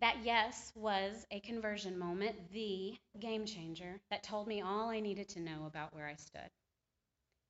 That 0.00 0.16
yes 0.24 0.72
was 0.74 1.26
a 1.30 1.40
conversion 1.40 1.98
moment, 1.98 2.52
the 2.52 2.94
game 3.18 3.44
changer 3.44 4.00
that 4.10 4.22
told 4.22 4.46
me 4.46 4.62
all 4.62 4.88
I 4.88 5.00
needed 5.00 5.28
to 5.30 5.40
know 5.40 5.66
about 5.66 5.94
where 5.94 6.06
I 6.06 6.14
stood. 6.14 6.48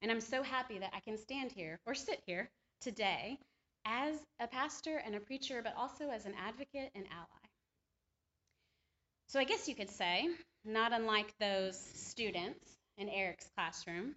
And 0.02 0.10
I'm 0.10 0.20
so 0.20 0.42
happy 0.42 0.78
that 0.78 0.92
I 0.94 1.00
can 1.00 1.16
stand 1.16 1.52
here 1.52 1.78
or 1.86 1.94
sit 1.94 2.20
here 2.26 2.50
today 2.80 3.38
as 3.84 4.16
a 4.40 4.48
pastor 4.48 4.96
and 4.96 5.14
a 5.14 5.20
preacher, 5.20 5.60
but 5.62 5.76
also 5.76 6.10
as 6.10 6.26
an 6.26 6.34
advocate 6.38 6.90
and 6.94 7.04
ally. 7.12 7.48
So 9.28 9.38
I 9.38 9.44
guess 9.44 9.68
you 9.68 9.76
could 9.76 9.90
say, 9.90 10.28
not 10.64 10.92
unlike 10.92 11.32
those 11.38 11.78
students 11.78 12.66
in 12.98 13.08
Eric's 13.08 13.48
classroom, 13.54 14.16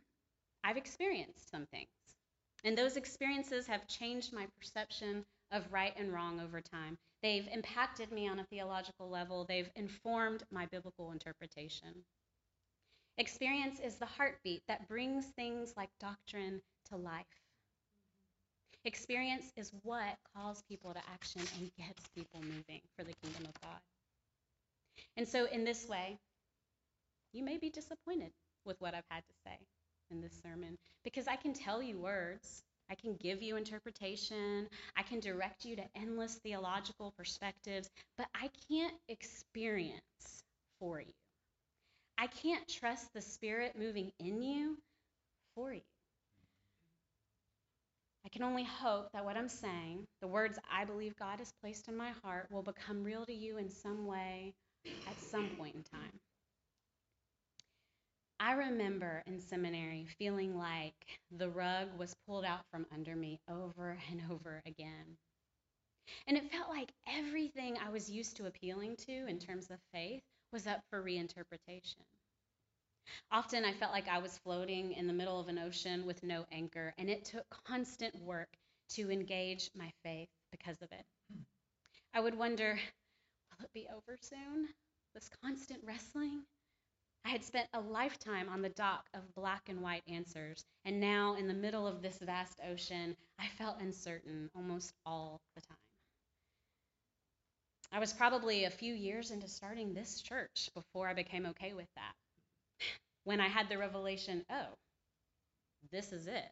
I've 0.64 0.78
experienced 0.78 1.52
some 1.52 1.68
things. 1.68 1.90
And 2.64 2.78
those 2.78 2.98
experiences 2.98 3.68
have 3.68 3.88
changed 3.88 4.34
my 4.34 4.48
perception 4.60 5.26
of 5.54 5.72
right 5.72 5.94
and 5.98 6.14
wrong 6.14 6.42
over 6.42 6.60
time. 6.60 6.98
They've 7.22 7.48
impacted 7.54 8.12
me 8.12 8.28
on 8.28 8.40
a 8.40 8.46
theological 8.46 9.10
level, 9.10 9.46
they've 9.46 9.70
informed 9.76 10.44
my 10.52 10.66
biblical 10.66 11.12
interpretation. 11.12 12.04
Experience 13.18 13.80
is 13.80 13.96
the 13.96 14.06
heartbeat 14.08 14.64
that 14.68 14.90
brings 14.90 15.28
things 15.38 15.74
like 15.78 15.90
doctrine 16.00 16.62
to 16.90 16.98
life. 16.98 17.26
Experience 18.86 19.54
is 19.56 19.72
what 19.84 20.18
calls 20.36 20.64
people 20.68 20.94
to 20.94 21.00
action 21.12 21.42
and 21.60 21.72
gets 21.78 22.04
people 22.16 22.42
moving 22.42 22.82
for 22.98 23.06
the 23.06 23.14
kingdom 23.24 23.46
of 23.46 23.62
God. 23.62 23.80
And 25.16 25.28
so, 25.28 25.46
in 25.46 25.64
this 25.64 25.88
way, 25.88 26.18
you 27.32 27.44
may 27.44 27.58
be 27.58 27.70
disappointed 27.70 28.32
with 28.66 28.80
what 28.82 28.94
I've 28.94 29.08
had 29.10 29.24
to 29.26 29.34
say 29.46 29.58
in 30.12 30.22
this 30.22 30.34
sermon 30.44 30.78
because 31.04 31.28
I 31.28 31.36
can 31.36 31.54
tell 31.54 31.82
you 31.82 31.98
words, 31.98 32.64
I 32.94 32.96
can 32.96 33.16
give 33.16 33.42
you 33.42 33.58
interpretation, 33.58 34.70
I 34.96 35.02
can 35.02 35.20
direct 35.20 35.66
you 35.66 35.76
to 35.78 35.84
endless 35.96 36.36
theological 36.36 37.12
perspectives, 37.18 37.90
but 38.20 38.28
I 38.36 38.52
can't 38.70 38.94
experience 39.10 40.44
for 40.80 41.00
you. 41.02 41.14
I 42.20 42.28
can't 42.28 42.68
trust 42.68 43.12
the 43.16 43.22
Spirit 43.22 43.74
moving 43.76 44.12
in 44.20 44.44
you 44.44 44.78
for 45.56 45.74
you. 45.74 45.82
I 48.28 48.30
can 48.30 48.44
only 48.44 48.64
hope 48.64 49.12
that 49.14 49.26
what 49.26 49.38
I'm 49.38 49.50
saying, 49.50 50.06
the 50.22 50.28
words 50.28 50.60
I 50.72 50.86
believe 50.86 51.16
God 51.18 51.40
has 51.40 51.52
placed 51.64 51.88
in 51.88 51.98
my 51.98 52.12
heart, 52.24 52.46
will 52.52 52.62
become 52.62 53.04
real 53.04 53.26
to 53.26 53.34
you 53.34 53.58
in 53.58 53.72
some 53.72 54.06
way 54.06 54.54
at 54.86 55.20
some 55.20 55.48
point 55.58 55.74
in 55.74 55.82
time. 55.82 56.20
I 58.44 58.52
remember 58.52 59.24
in 59.26 59.40
seminary 59.40 60.06
feeling 60.20 60.58
like 60.58 61.18
the 61.32 61.48
rug 61.48 61.88
was 61.98 62.14
pulled 62.28 62.44
out 62.44 62.60
from 62.70 62.86
under 62.94 63.16
me 63.16 63.40
over 63.50 63.98
and 64.12 64.22
over 64.32 64.62
again. 64.66 65.16
And 66.28 66.36
it 66.36 66.52
felt 66.52 66.68
like 66.68 66.92
everything 67.08 67.78
I 67.78 67.90
was 67.90 68.12
used 68.12 68.36
to 68.36 68.48
appealing 68.48 68.98
to 69.08 69.28
in 69.28 69.40
terms 69.40 69.72
of 69.72 69.80
faith 69.94 70.22
was 70.52 70.68
up 70.68 70.82
for 70.90 71.02
reinterpretation. 71.02 72.04
Often 73.32 73.64
I 73.64 73.72
felt 73.72 73.94
like 73.94 74.10
I 74.10 74.20
was 74.20 74.38
floating 74.40 74.92
in 74.92 75.08
the 75.08 75.14
middle 75.14 75.40
of 75.40 75.48
an 75.48 75.58
ocean 75.58 76.06
with 76.06 76.22
no 76.22 76.46
anchor, 76.52 76.94
and 76.98 77.10
it 77.10 77.24
took 77.24 77.46
constant 77.64 78.14
work 78.22 78.50
to 78.90 79.10
engage 79.10 79.70
my 79.74 79.90
faith 80.04 80.28
because 80.52 80.82
of 80.82 80.92
it. 80.92 81.06
I 82.14 82.20
would 82.20 82.38
wonder, 82.38 82.78
will 83.58 83.66
it 83.66 83.74
be 83.74 83.88
over 83.88 84.18
soon? 84.20 84.68
This 85.14 85.30
constant 85.42 85.82
wrestling? 85.86 86.44
I 87.26 87.30
had 87.30 87.44
spent 87.44 87.70
a 87.74 87.80
lifetime 87.80 88.50
on 88.50 88.62
the 88.62 88.70
dock 88.70 89.10
of 89.14 89.34
black 89.36 89.70
and 89.70 89.82
white 89.82 90.04
answers, 90.08 90.66
and 90.86 91.00
now 91.00 91.36
in 91.36 91.48
the 91.48 91.54
middle 91.54 91.88
of 91.88 92.02
this 92.02 92.18
vast 92.20 92.60
ocean, 92.70 93.16
I 93.40 93.48
felt 93.48 93.80
uncertain 93.80 94.50
almost 94.56 94.94
all 95.06 95.40
the 95.56 95.62
time. 95.62 95.78
I 97.92 98.00
was 98.00 98.14
probably 98.14 98.66
a 98.66 98.72
few 98.72 98.94
years 98.94 99.32
into 99.32 99.48
starting 99.48 99.94
this 99.94 100.22
church 100.22 100.70
before 100.74 101.08
I 101.08 101.14
became 101.14 101.46
okay 101.48 101.74
with 101.74 101.88
that 101.96 102.14
when 103.24 103.40
I 103.40 103.48
had 103.48 103.70
the 103.70 103.78
revelation 103.78 104.44
oh, 104.50 104.78
this 105.92 106.12
is 106.12 106.28
it. 106.28 106.50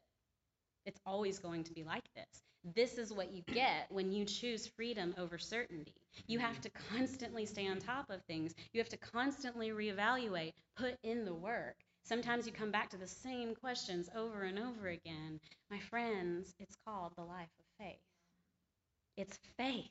It's 0.85 0.99
always 1.05 1.39
going 1.39 1.63
to 1.65 1.73
be 1.73 1.83
like 1.83 2.03
this. 2.15 2.43
This 2.75 2.97
is 2.97 3.11
what 3.11 3.33
you 3.33 3.41
get 3.47 3.87
when 3.89 4.11
you 4.11 4.23
choose 4.23 4.67
freedom 4.67 5.15
over 5.17 5.37
certainty. 5.37 5.95
You 6.27 6.39
have 6.39 6.61
to 6.61 6.69
constantly 6.69 7.45
stay 7.45 7.67
on 7.67 7.79
top 7.79 8.09
of 8.09 8.21
things. 8.23 8.53
You 8.73 8.79
have 8.79 8.89
to 8.89 8.97
constantly 8.97 9.69
reevaluate, 9.69 10.53
put 10.75 10.97
in 11.03 11.25
the 11.25 11.33
work. 11.33 11.75
Sometimes 12.03 12.45
you 12.45 12.51
come 12.51 12.71
back 12.71 12.89
to 12.89 12.97
the 12.97 13.07
same 13.07 13.55
questions 13.55 14.09
over 14.15 14.43
and 14.43 14.59
over 14.59 14.89
again. 14.89 15.39
My 15.69 15.79
friends, 15.79 16.53
it's 16.59 16.75
called 16.85 17.13
the 17.15 17.23
life 17.23 17.49
of 17.59 17.85
faith. 17.85 17.99
It's 19.17 19.39
faith. 19.57 19.89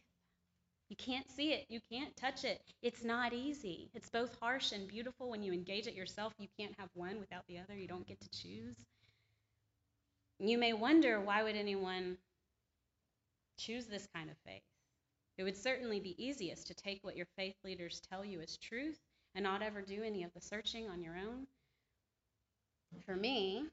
You 0.89 0.97
can't 0.97 1.31
see 1.31 1.53
it. 1.53 1.67
You 1.69 1.81
can't 1.91 2.17
touch 2.17 2.45
it. 2.45 2.61
It's 2.83 3.05
not 3.05 3.33
easy. 3.33 3.91
It's 3.95 4.11
both 4.11 4.37
harsh 4.41 4.73
and 4.73 4.89
beautiful 4.89 5.31
when 5.31 5.43
you 5.43 5.53
engage 5.53 5.87
it 5.87 5.95
yourself. 5.95 6.35
You 6.39 6.49
can't 6.59 6.75
have 6.79 6.89
one 6.95 7.21
without 7.21 7.47
the 7.49 7.59
other. 7.59 7.75
You 7.77 7.87
don't 7.87 8.07
get 8.07 8.21
to 8.21 8.31
choose. 8.31 8.77
You 10.43 10.57
may 10.57 10.73
wonder 10.73 11.21
why 11.21 11.43
would 11.43 11.55
anyone 11.55 12.17
choose 13.59 13.85
this 13.87 14.09
kind 14.15 14.31
of 14.31 14.37
faith? 14.47 14.63
It 15.37 15.43
would 15.43 15.57
certainly 15.57 16.01
be 16.01 16.23
easiest 16.23 16.67
to 16.69 16.75
take 16.75 17.05
what 17.05 17.15
your 17.15 17.27
faith 17.37 17.57
leaders 17.63 18.01
tell 18.01 18.25
you 18.25 18.41
as 18.41 18.57
truth 18.57 18.99
and 19.35 19.43
not 19.43 19.61
ever 19.61 19.83
do 19.83 20.03
any 20.03 20.25
of 20.25 20.33
the 20.33 20.41
searching 20.41 20.89
on 20.89 21.03
your 21.03 21.15
own. 21.15 21.47
For 23.05 23.15
me, 23.15 23.67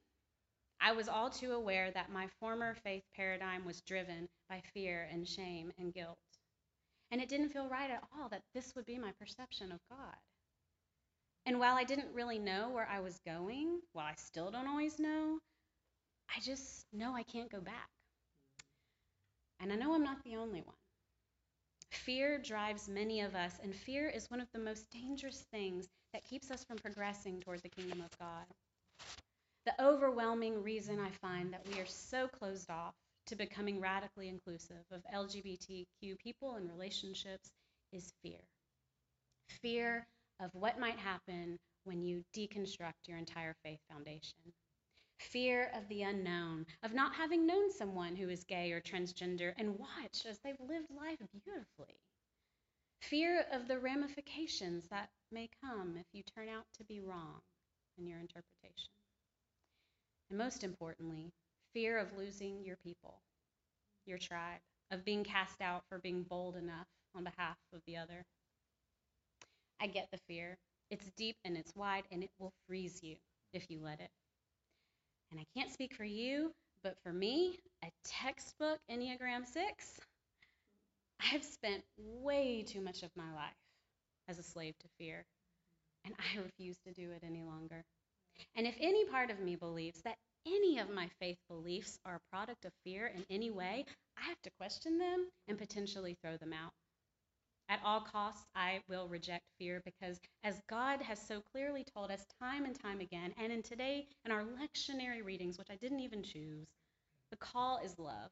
I 0.81 0.91
was 0.91 1.07
all 1.07 1.29
too 1.29 1.53
aware 1.53 1.89
that 1.91 2.11
my 2.11 2.27
former 2.39 2.75
faith 2.75 3.03
paradigm 3.15 3.63
was 3.63 3.79
driven 3.81 4.27
by 4.49 4.61
fear 4.73 5.07
and 5.09 5.25
shame 5.25 5.71
and 5.79 5.93
guilt. 5.93 6.17
And 7.11 7.21
it 7.21 7.29
didn't 7.29 7.49
feel 7.49 7.69
right 7.69 7.89
at 7.89 8.03
all 8.19 8.27
that 8.27 8.43
this 8.53 8.75
would 8.75 8.85
be 8.85 8.99
my 8.99 9.13
perception 9.13 9.71
of 9.71 9.79
God. 9.89 10.17
And 11.45 11.61
while 11.61 11.75
I 11.75 11.85
didn't 11.85 12.13
really 12.13 12.39
know 12.39 12.69
where 12.69 12.89
I 12.91 12.99
was 12.99 13.21
going, 13.25 13.79
while 13.93 14.05
I 14.05 14.15
still 14.17 14.51
don't 14.51 14.67
always 14.67 14.99
know, 14.99 15.39
I 16.35 16.39
just 16.39 16.85
know 16.93 17.15
I 17.15 17.23
can't 17.23 17.51
go 17.51 17.59
back. 17.59 17.89
And 19.59 19.71
I 19.71 19.75
know 19.75 19.93
I'm 19.93 20.03
not 20.03 20.23
the 20.23 20.35
only 20.35 20.61
one. 20.61 20.75
Fear 21.91 22.39
drives 22.39 22.87
many 22.87 23.21
of 23.21 23.35
us, 23.35 23.59
and 23.63 23.73
fear 23.73 24.07
is 24.07 24.29
one 24.29 24.41
of 24.41 24.47
the 24.53 24.59
most 24.59 24.89
dangerous 24.91 25.45
things 25.51 25.87
that 26.13 26.23
keeps 26.23 26.51
us 26.51 26.63
from 26.63 26.77
progressing 26.77 27.39
toward 27.39 27.61
the 27.61 27.69
kingdom 27.69 28.01
of 28.01 28.19
God. 28.19 28.45
The 29.65 29.83
overwhelming 29.83 30.63
reason 30.63 30.99
I 30.99 31.09
find 31.09 31.51
that 31.53 31.65
we 31.67 31.79
are 31.81 31.85
so 31.85 32.27
closed 32.27 32.69
off 32.69 32.93
to 33.27 33.35
becoming 33.35 33.81
radically 33.81 34.29
inclusive 34.29 34.85
of 34.91 35.01
LGBTQ 35.13 36.17
people 36.23 36.55
and 36.55 36.69
relationships 36.69 37.51
is 37.91 38.13
fear. 38.23 38.39
Fear 39.61 40.07
of 40.39 40.51
what 40.53 40.79
might 40.79 40.97
happen 40.99 41.57
when 41.83 42.01
you 42.01 42.23
deconstruct 42.35 43.07
your 43.07 43.17
entire 43.17 43.55
faith 43.63 43.79
foundation. 43.91 44.53
Fear 45.19 45.71
of 45.75 45.87
the 45.87 46.03
unknown, 46.03 46.65
of 46.83 46.93
not 46.93 47.15
having 47.15 47.45
known 47.45 47.71
someone 47.71 48.15
who 48.15 48.29
is 48.29 48.43
gay 48.43 48.71
or 48.71 48.81
transgender 48.81 49.53
and 49.57 49.77
watch 49.77 50.25
as 50.27 50.39
they've 50.39 50.59
lived 50.59 50.89
life 50.91 51.19
beautifully. 51.31 51.99
Fear 53.01 53.45
of 53.51 53.67
the 53.67 53.79
ramifications 53.79 54.87
that 54.89 55.09
may 55.31 55.49
come 55.61 55.97
if 55.97 56.05
you 56.13 56.23
turn 56.23 56.49
out 56.49 56.65
to 56.77 56.83
be 56.83 57.01
wrong 57.01 57.41
in 57.97 58.07
your 58.07 58.19
interpretation. 58.19 58.89
And 60.29 60.37
most 60.37 60.63
importantly, 60.63 61.31
fear 61.73 61.97
of 61.97 62.17
losing 62.17 62.63
your 62.63 62.77
people, 62.77 63.21
your 64.05 64.17
tribe, 64.17 64.61
of 64.91 65.05
being 65.05 65.23
cast 65.23 65.61
out 65.61 65.83
for 65.89 65.99
being 65.99 66.23
bold 66.23 66.55
enough 66.55 66.87
on 67.15 67.23
behalf 67.23 67.57
of 67.73 67.81
the 67.85 67.97
other. 67.97 68.25
I 69.79 69.87
get 69.87 70.09
the 70.11 70.19
fear. 70.27 70.57
It's 70.89 71.09
deep 71.17 71.37
and 71.43 71.57
it's 71.57 71.75
wide, 71.75 72.05
and 72.11 72.23
it 72.23 72.31
will 72.39 72.53
freeze 72.67 73.03
you 73.03 73.15
if 73.53 73.69
you 73.69 73.79
let 73.81 73.99
it. 73.99 74.09
And 75.31 75.39
I 75.39 75.45
can't 75.57 75.71
speak 75.71 75.93
for 75.93 76.05
you, 76.05 76.51
but 76.83 76.95
for 77.03 77.11
me, 77.11 77.59
a 77.83 77.91
textbook 78.05 78.79
Enneagram 78.89 79.45
6, 79.45 79.99
I've 81.33 81.43
spent 81.43 81.83
way 81.97 82.63
too 82.65 82.81
much 82.81 83.03
of 83.03 83.09
my 83.15 83.33
life 83.33 83.53
as 84.27 84.39
a 84.39 84.43
slave 84.43 84.77
to 84.79 84.87
fear, 84.97 85.25
and 86.05 86.13
I 86.17 86.39
refuse 86.39 86.77
to 86.85 86.93
do 86.93 87.11
it 87.11 87.23
any 87.25 87.43
longer. 87.43 87.83
And 88.55 88.67
if 88.67 88.75
any 88.79 89.05
part 89.05 89.31
of 89.31 89.39
me 89.39 89.55
believes 89.55 90.01
that 90.03 90.17
any 90.45 90.79
of 90.79 90.89
my 90.89 91.09
faith 91.19 91.37
beliefs 91.49 91.99
are 92.05 92.15
a 92.15 92.35
product 92.35 92.65
of 92.65 92.71
fear 92.83 93.07
in 93.07 93.25
any 93.29 93.51
way, 93.51 93.85
I 94.17 94.27
have 94.29 94.41
to 94.43 94.49
question 94.59 94.97
them 94.97 95.27
and 95.47 95.57
potentially 95.57 96.15
throw 96.21 96.37
them 96.37 96.53
out. 96.53 96.71
At 97.69 97.81
all 97.83 97.99
costs, 97.99 98.45
I 98.55 98.79
will 98.87 99.07
reject 99.09 99.43
fear 99.59 99.81
because, 99.83 100.19
as 100.43 100.61
God 100.69 101.01
has 101.01 101.19
so 101.19 101.41
clearly 101.41 101.83
told 101.83 102.11
us 102.11 102.25
time 102.39 102.63
and 102.65 102.73
time 102.79 103.01
again, 103.01 103.33
and 103.37 103.51
in 103.51 103.61
today 103.61 104.07
in 104.25 104.31
our 104.31 104.43
lectionary 104.43 105.23
readings, 105.23 105.57
which 105.57 105.69
I 105.69 105.75
didn't 105.75 105.99
even 105.99 106.23
choose, 106.23 106.67
the 107.29 107.37
call 107.37 107.79
is 107.83 107.99
love. 107.99 108.31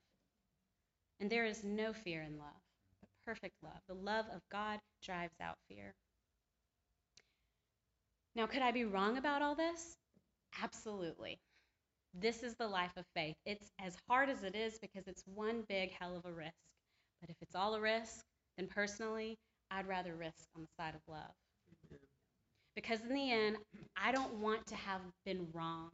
And 1.19 1.29
there 1.29 1.45
is 1.45 1.63
no 1.63 1.91
fear 1.91 2.21
in 2.21 2.37
love, 2.37 2.61
but 3.01 3.09
perfect 3.25 3.55
love. 3.61 3.81
The 3.87 3.93
love 3.93 4.25
of 4.33 4.41
God 4.51 4.79
drives 5.03 5.35
out 5.41 5.57
fear. 5.67 5.93
Now, 8.35 8.47
could 8.47 8.61
I 8.61 8.71
be 8.71 8.85
wrong 8.85 9.17
about 9.17 9.41
all 9.41 9.55
this? 9.55 9.97
Absolutely. 10.61 11.39
This 12.13 12.43
is 12.43 12.55
the 12.55 12.67
life 12.67 12.91
of 12.95 13.05
faith. 13.13 13.35
It's 13.45 13.71
as 13.83 13.97
hard 14.07 14.29
as 14.29 14.43
it 14.43 14.55
is 14.55 14.77
because 14.79 15.07
it's 15.07 15.23
one 15.25 15.63
big 15.67 15.91
hell 15.91 16.15
of 16.15 16.25
a 16.25 16.31
risk. 16.31 16.53
But 17.19 17.29
if 17.29 17.35
it's 17.41 17.55
all 17.55 17.75
a 17.75 17.81
risk, 17.81 18.25
then 18.57 18.67
personally, 18.67 19.37
I'd 19.71 19.87
rather 19.87 20.15
risk 20.15 20.47
on 20.55 20.61
the 20.61 20.83
side 20.83 20.95
of 20.95 21.01
love. 21.07 21.31
Because 22.75 23.01
in 23.01 23.13
the 23.13 23.31
end, 23.31 23.57
I 23.95 24.11
don't 24.11 24.33
want 24.35 24.65
to 24.67 24.75
have 24.75 25.01
been 25.25 25.47
wrong 25.53 25.89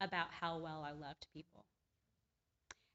about 0.00 0.26
how 0.30 0.58
well 0.58 0.84
I 0.84 0.90
loved 0.90 1.26
people. 1.32 1.64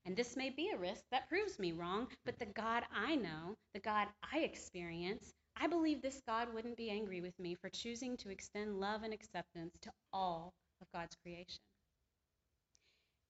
And 0.06 0.16
this 0.16 0.36
may 0.36 0.50
be 0.50 0.72
a 0.74 0.78
risk 0.78 1.04
that 1.12 1.30
proves 1.30 1.60
me 1.60 1.72
wrong, 1.72 2.08
but 2.26 2.40
the 2.40 2.48
God 2.48 2.84
I 2.94 3.16
know, 3.16 3.56
the 3.74 3.80
God 3.80 4.08
I 4.34 4.40
experience, 4.40 5.34
I 5.56 5.68
believe 5.68 6.02
this 6.02 6.22
God 6.28 6.54
wouldn't 6.54 6.78
be 6.78 6.90
angry 6.90 7.22
with 7.22 7.38
me 7.40 7.56
for 7.56 7.70
choosing 7.70 8.16
to 8.18 8.30
extend 8.30 8.80
love 8.80 9.04
and 9.04 9.14
acceptance 9.14 9.78
to 9.82 9.92
all 10.14 10.54
of 10.82 10.88
God's 10.94 11.16
creation. 11.24 11.60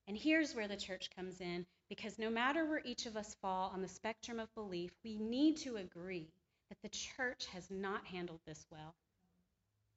And 0.08 0.17
here's 0.17 0.56
where 0.56 0.67
the 0.67 0.78
church 0.78 1.10
comes 1.15 1.41
in 1.41 1.65
because 1.89 2.19
no 2.19 2.30
matter 2.30 2.65
where 2.65 2.82
each 2.86 3.06
of 3.06 3.17
us 3.17 3.36
fall 3.41 3.71
on 3.73 3.82
the 3.82 3.88
spectrum 3.88 4.39
of 4.39 4.54
belief, 4.56 4.91
we 5.04 5.17
need 5.17 5.58
to 5.58 5.78
agree 5.78 6.28
that 6.69 6.78
the 6.84 6.89
church 6.89 7.47
has 7.47 7.69
not 7.71 8.06
handled 8.06 8.39
this 8.45 8.65
well. 8.71 8.93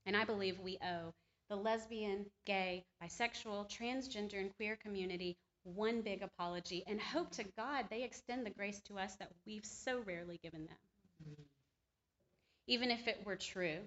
And 0.07 0.17
I 0.17 0.25
believe 0.25 0.59
we 0.59 0.79
owe 0.83 1.13
the 1.49 1.57
lesbian, 1.57 2.27
gay, 2.47 2.85
bisexual, 3.03 3.71
transgender, 3.71 4.41
and 4.41 4.55
queer 4.57 4.77
community 4.77 5.37
one 5.65 6.01
big 6.01 6.23
apology 6.23 6.83
and 6.87 7.01
hope 7.01 7.31
to 7.31 7.45
God 7.57 7.85
they 7.89 8.03
extend 8.03 8.45
the 8.45 8.51
grace 8.51 8.81
to 8.87 8.99
us 8.99 9.15
that 9.17 9.31
we've 9.47 9.65
so 9.65 10.01
rarely 10.01 10.41
given 10.43 10.67
them. 10.67 11.37
Even 12.67 12.91
if 12.91 13.07
it 13.07 13.21
were 13.25 13.37
true 13.37 13.79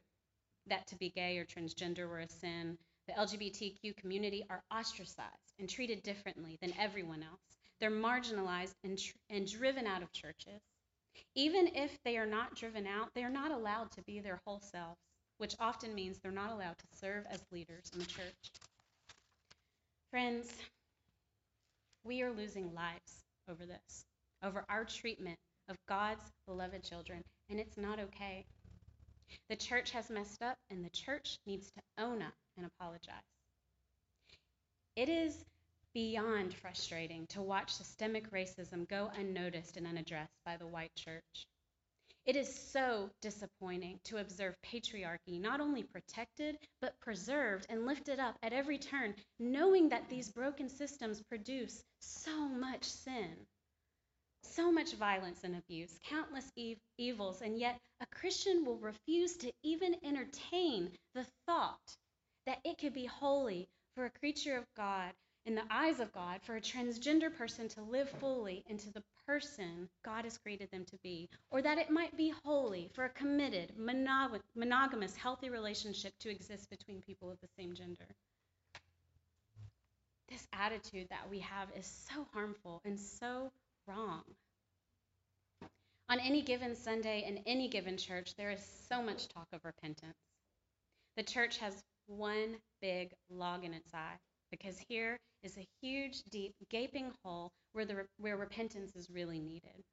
that 0.67 0.87
to 0.87 0.95
be 0.95 1.09
gay 1.09 1.37
or 1.37 1.45
transgender 1.45 2.07
were 2.07 2.19
a 2.19 2.29
sin, 2.29 2.77
the 3.07 3.13
LGBTQ 3.13 3.95
community 3.97 4.45
are 4.49 4.63
ostracized 4.71 5.53
and 5.59 5.69
treated 5.69 6.01
differently 6.03 6.57
than 6.61 6.73
everyone 6.79 7.23
else. 7.23 7.64
They're 7.79 7.91
marginalized 7.91 8.75
and, 8.83 8.97
tr- 8.97 9.15
and 9.29 9.47
driven 9.49 9.85
out 9.87 10.01
of 10.01 10.11
churches. 10.11 10.61
Even 11.35 11.67
if 11.75 11.97
they 12.03 12.17
are 12.17 12.25
not 12.25 12.55
driven 12.55 12.87
out, 12.87 13.09
they 13.13 13.23
are 13.23 13.29
not 13.29 13.51
allowed 13.51 13.91
to 13.91 14.01
be 14.03 14.19
their 14.19 14.41
whole 14.45 14.59
selves, 14.59 14.99
which 15.37 15.55
often 15.59 15.93
means 15.93 16.17
they're 16.17 16.31
not 16.31 16.51
allowed 16.51 16.77
to 16.77 16.97
serve 16.97 17.25
as 17.29 17.41
leaders 17.51 17.91
in 17.93 17.99
the 17.99 18.05
church. 18.05 18.51
Friends, 20.11 20.53
we 22.03 22.21
are 22.21 22.31
losing 22.31 22.73
lives 22.73 23.23
over 23.49 23.65
this, 23.65 24.05
over 24.43 24.65
our 24.69 24.85
treatment 24.85 25.37
of 25.69 25.77
God's 25.87 26.23
beloved 26.47 26.83
children, 26.83 27.21
and 27.49 27.59
it's 27.59 27.77
not 27.77 27.99
okay. 27.99 28.45
The 29.49 29.55
church 29.55 29.91
has 29.91 30.09
messed 30.09 30.41
up, 30.41 30.57
and 30.69 30.83
the 30.83 30.89
church 30.89 31.37
needs 31.45 31.71
to 31.71 32.03
own 32.03 32.21
up 32.21 32.33
and 32.57 32.65
apologize. 32.65 33.15
It 34.95 35.09
is 35.09 35.43
beyond 35.95 36.53
frustrating 36.53 37.25
to 37.27 37.41
watch 37.41 37.71
systemic 37.73 38.29
racism 38.31 38.87
go 38.89 39.09
unnoticed 39.17 39.77
and 39.77 39.87
unaddressed 39.87 40.37
by 40.45 40.57
the 40.57 40.67
white 40.67 40.93
church. 40.95 41.47
It 42.25 42.35
is 42.35 42.53
so 42.53 43.09
disappointing 43.21 43.99
to 44.05 44.17
observe 44.17 44.55
patriarchy 44.61 45.39
not 45.39 45.61
only 45.61 45.83
protected, 45.83 46.57
but 46.81 46.99
preserved 46.99 47.65
and 47.69 47.85
lifted 47.85 48.19
up 48.19 48.37
at 48.43 48.51
every 48.51 48.77
turn, 48.77 49.15
knowing 49.39 49.89
that 49.89 50.09
these 50.09 50.31
broken 50.31 50.67
systems 50.67 51.23
produce 51.23 51.81
so 52.01 52.45
much 52.49 52.83
sin, 52.83 53.37
so 54.43 54.71
much 54.71 54.95
violence 54.95 55.45
and 55.45 55.55
abuse, 55.55 55.97
countless 56.03 56.51
ev- 56.57 56.77
evils, 56.97 57.41
and 57.41 57.57
yet 57.57 57.79
a 58.01 58.05
Christian 58.07 58.65
will 58.65 58.79
refuse 58.79 59.37
to 59.37 59.51
even 59.63 59.95
entertain 60.03 60.91
the 61.13 61.25
thought 61.45 61.95
that 62.47 62.59
it 62.65 62.77
could 62.79 62.93
be 62.93 63.05
holy 63.05 63.69
for 63.95 64.05
a 64.05 64.19
creature 64.19 64.57
of 64.57 64.65
God, 64.75 65.13
in 65.45 65.55
the 65.55 65.63
eyes 65.69 65.99
of 65.99 66.11
God, 66.11 66.41
for 66.41 66.55
a 66.55 66.61
transgender 66.61 67.35
person 67.35 67.67
to 67.69 67.81
live 67.81 68.09
fully 68.19 68.63
into 68.67 68.91
the 68.91 69.03
person 69.27 69.87
God 70.03 70.23
has 70.23 70.37
created 70.37 70.69
them 70.71 70.85
to 70.85 70.97
be, 71.03 71.29
or 71.51 71.61
that 71.61 71.77
it 71.77 71.91
might 71.91 72.17
be 72.17 72.33
holy 72.43 72.89
for 72.93 73.05
a 73.05 73.09
committed, 73.09 73.73
monog- 73.79 74.41
monogamous, 74.55 75.15
healthy 75.15 75.49
relationship 75.49 76.13
to 76.19 76.31
exist 76.31 76.69
between 76.69 77.01
people 77.01 77.29
of 77.29 77.39
the 77.41 77.47
same 77.57 77.75
gender. 77.75 78.07
This 80.29 80.47
attitude 80.53 81.07
that 81.09 81.29
we 81.29 81.39
have 81.39 81.69
is 81.77 81.85
so 81.85 82.25
harmful 82.33 82.81
and 82.83 82.99
so 82.99 83.51
wrong. 83.87 84.23
On 86.09 86.19
any 86.19 86.41
given 86.41 86.75
Sunday 86.75 87.23
in 87.27 87.39
any 87.45 87.67
given 87.67 87.97
church, 87.97 88.35
there 88.35 88.51
is 88.51 88.63
so 88.89 89.01
much 89.01 89.27
talk 89.27 89.47
of 89.53 89.63
repentance. 89.63 90.17
The 91.17 91.23
church 91.23 91.57
has 91.59 91.83
one 92.07 92.57
big 92.81 93.13
log 93.29 93.63
in 93.63 93.73
its 93.73 93.93
eye 93.93 94.17
because 94.51 94.77
here 94.87 95.19
is 95.43 95.57
a 95.57 95.67
huge, 95.81 96.23
deep, 96.31 96.53
gaping 96.69 97.11
hole 97.23 97.51
where, 97.73 97.85
the, 97.85 98.05
where 98.17 98.37
repentance 98.37 98.95
is 98.95 99.09
really 99.09 99.39
needed. 99.39 99.83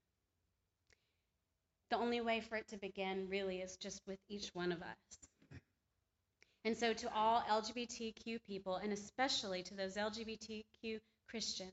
The 1.90 1.98
only 1.98 2.20
way 2.20 2.40
for 2.40 2.56
it 2.56 2.68
to 2.68 2.78
begin 2.78 3.28
really 3.28 3.58
is 3.60 3.76
just 3.76 4.00
with 4.06 4.18
each 4.28 4.48
one 4.54 4.72
of 4.72 4.80
us. 4.80 5.28
And 6.64 6.76
so, 6.76 6.92
to 6.92 7.12
all 7.12 7.42
LGBTQ 7.50 8.38
people, 8.46 8.76
and 8.76 8.92
especially 8.92 9.62
to 9.64 9.74
those 9.74 9.96
LGBTQ 9.96 11.00
Christians 11.28 11.72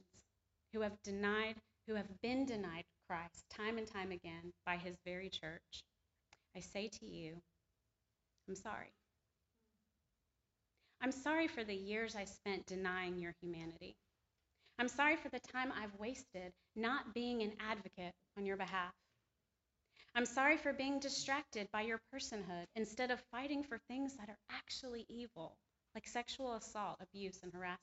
who 0.74 0.82
have 0.82 1.02
denied, 1.04 1.56
who 1.88 1.96
have 1.96 2.08
been 2.22 2.46
denied 2.46 2.84
Christ 3.08 3.46
time 3.56 3.78
and 3.78 3.88
time 3.88 4.12
again 4.12 4.52
by 4.66 4.78
his 4.78 4.96
very 5.06 5.30
church, 5.30 5.84
I 6.56 6.60
say 6.60 6.90
to 7.00 7.06
you, 7.06 7.36
I'm 8.48 8.56
sorry. 8.56 8.92
I'm 11.02 11.12
sorry 11.12 11.48
for 11.48 11.64
the 11.64 11.76
years 11.76 12.16
I 12.16 12.26
spent 12.26 12.66
denying 12.66 13.20
your 13.20 13.34
humanity. 13.42 13.96
I'm 14.78 14.90
sorry 14.90 15.16
for 15.16 15.30
the 15.30 15.40
time 15.40 15.72
I've 15.72 15.96
wasted 16.00 16.52
not 16.76 17.14
being 17.14 17.42
an 17.42 17.54
advocate 17.60 18.14
on 18.38 18.46
your 18.46 18.58
behalf. 18.58 18.92
I'm 20.16 20.26
sorry 20.26 20.58
for 20.58 20.74
being 20.74 21.00
distracted 21.00 21.68
by 21.72 21.82
your 21.82 22.00
personhood 22.14 22.66
instead 22.76 23.12
of 23.12 23.22
fighting 23.32 23.64
for 23.64 23.78
things 23.90 24.16
that 24.18 24.30
are 24.30 24.38
actually 24.52 25.06
evil, 25.10 25.56
like 25.96 26.08
sexual 26.08 26.54
assault, 26.56 26.98
abuse, 27.02 27.40
and 27.44 27.54
harassment. 27.54 27.80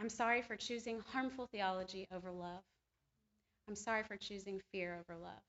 I'm 0.00 0.08
sorry 0.10 0.42
for 0.42 0.56
choosing 0.56 1.00
harmful 1.12 1.48
theology 1.52 2.06
over 2.14 2.30
love. 2.30 2.62
I'm 3.68 3.76
sorry 3.76 4.02
for 4.02 4.16
choosing 4.16 4.60
fear 4.72 4.94
over 4.94 5.18
love. 5.18 5.42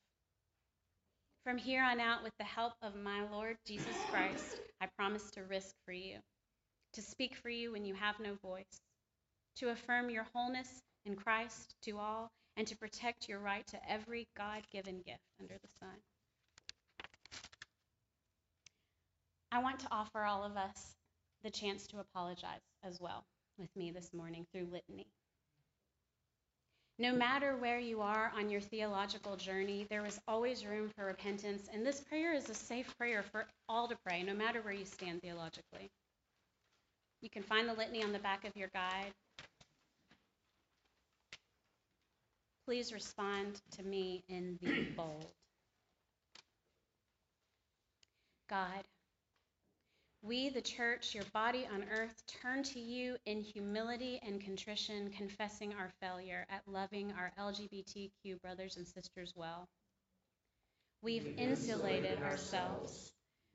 From 1.46 1.58
here 1.58 1.84
on 1.84 2.00
out, 2.00 2.24
with 2.24 2.34
the 2.38 2.44
help 2.44 2.74
of 2.82 2.96
my 2.96 3.24
Lord 3.32 3.58
Jesus 3.66 3.96
Christ, 4.12 4.60
I 4.82 4.88
promise 4.98 5.32
to 5.32 5.42
risk 5.44 5.74
for 5.86 5.94
you, 5.94 6.18
to 6.94 7.02
speak 7.02 7.36
for 7.36 7.50
you 7.50 7.72
when 7.72 7.86
you 7.86 7.96
have 7.96 8.20
no 8.20 8.36
voice, 8.44 8.82
to 9.58 9.70
affirm 9.70 10.10
your 10.10 10.28
wholeness 10.34 10.82
in 11.06 11.16
Christ 11.16 11.76
to 11.84 11.98
all, 11.98 12.30
and 12.58 12.68
to 12.68 12.78
protect 12.78 13.30
your 13.30 13.40
right 13.40 13.66
to 13.68 13.80
every 13.90 14.28
God 14.38 14.64
given 14.72 15.02
gift 15.06 15.24
under 15.40 15.56
the 15.62 15.70
sun. 15.80 15.96
I 19.52 19.60
want 19.64 19.80
to 19.80 19.88
offer 19.92 20.24
all 20.24 20.44
of 20.44 20.58
us 20.58 20.96
the 21.44 21.50
chance 21.50 21.88
to 21.88 22.00
apologize 22.00 22.62
as 22.84 23.00
well 23.00 23.24
with 23.58 23.76
me 23.76 23.92
this 23.92 24.14
morning 24.14 24.46
through 24.52 24.68
litany. 24.72 25.08
No 27.02 27.14
matter 27.14 27.56
where 27.56 27.80
you 27.80 28.02
are 28.02 28.30
on 28.36 28.50
your 28.50 28.60
theological 28.60 29.38
journey, 29.38 29.88
there 29.90 30.06
is 30.06 30.20
always 30.28 30.66
room 30.66 30.90
for 30.98 31.06
repentance, 31.06 31.70
and 31.74 31.86
this 31.86 32.02
prayer 32.02 32.34
is 32.34 32.50
a 32.50 32.54
safe 32.54 32.94
prayer 32.98 33.24
for 33.24 33.48
all 33.70 33.88
to 33.88 33.96
pray, 34.06 34.22
no 34.22 34.34
matter 34.34 34.62
where 34.62 34.74
you 34.74 34.84
stand 34.84 35.22
theologically. 35.22 35.90
You 37.22 37.30
can 37.30 37.44
find 37.44 37.70
the 37.70 37.74
litany 37.74 38.04
on 38.04 38.12
the 38.12 38.20
back 38.20 38.44
of 38.44 38.58
your 38.58 38.68
guide. 38.74 39.14
Please 42.66 42.92
respond 42.92 43.62
to 43.78 43.84
me 43.84 44.22
in 44.28 44.60
the 44.62 44.84
bold. 44.98 45.32
God, 48.50 48.84
we, 50.22 50.50
the 50.50 50.62
church, 50.62 51.16
your 51.16 51.24
body 51.34 51.66
on 51.74 51.86
earth, 51.92 52.22
turn 52.42 52.64
to 52.64 52.80
you 52.80 53.16
in 53.26 53.42
humility 53.42 54.20
and 54.22 54.42
contrition, 54.42 55.12
confessing 55.18 55.74
our 55.74 55.90
failure 56.02 56.46
at 56.50 56.68
loving 56.68 57.14
our 57.14 57.32
LGBTQ 57.40 58.42
brothers 58.42 58.76
and 58.76 58.86
sisters 58.86 59.34
well. 59.36 59.70
We've 61.02 61.36
insulated 61.38 62.22
ourselves. 62.22 63.14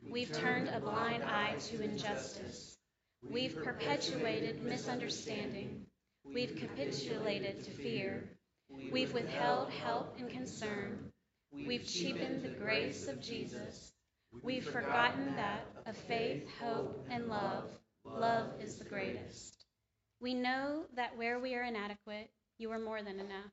We've 0.09 0.33
turned 0.33 0.69
a 0.69 0.81
blind 0.81 1.23
eye 1.23 1.57
to 1.69 1.83
injustice. 1.83 2.75
We've 3.31 3.55
perpetuated 3.63 4.63
misunderstanding. 4.63 5.85
We've 6.25 6.57
capitulated 6.57 7.65
to 7.65 7.71
fear. 7.73 8.25
We've 8.91 9.13
withheld 9.13 9.71
help 9.71 10.17
and 10.19 10.31
concern. 10.31 11.13
We've 11.53 11.87
cheapened 11.87 12.43
the 12.43 12.49
grace 12.49 13.07
of 13.07 13.21
Jesus. 13.21 13.93
We've 14.43 14.65
forgotten 14.65 15.37
that 15.37 15.67
of 15.87 15.97
faith, 15.97 16.47
hope, 16.61 17.07
and 17.11 17.29
love, 17.29 17.65
love 18.05 18.49
is 18.61 18.77
the 18.77 18.85
greatest. 18.85 19.65
We 20.21 20.35
know 20.35 20.85
that 20.97 21.17
where 21.17 21.39
we 21.39 21.55
are 21.55 21.63
inadequate, 21.63 22.31
you 22.59 22.71
are 22.71 22.79
more 22.79 23.03
than 23.03 23.21
enough. 23.21 23.51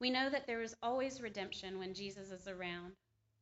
We 0.00 0.10
know 0.10 0.28
that 0.28 0.46
there 0.46 0.62
is 0.62 0.76
always 0.82 1.20
redemption 1.20 1.78
when 1.78 1.94
Jesus 1.94 2.30
is 2.30 2.46
around. 2.46 2.92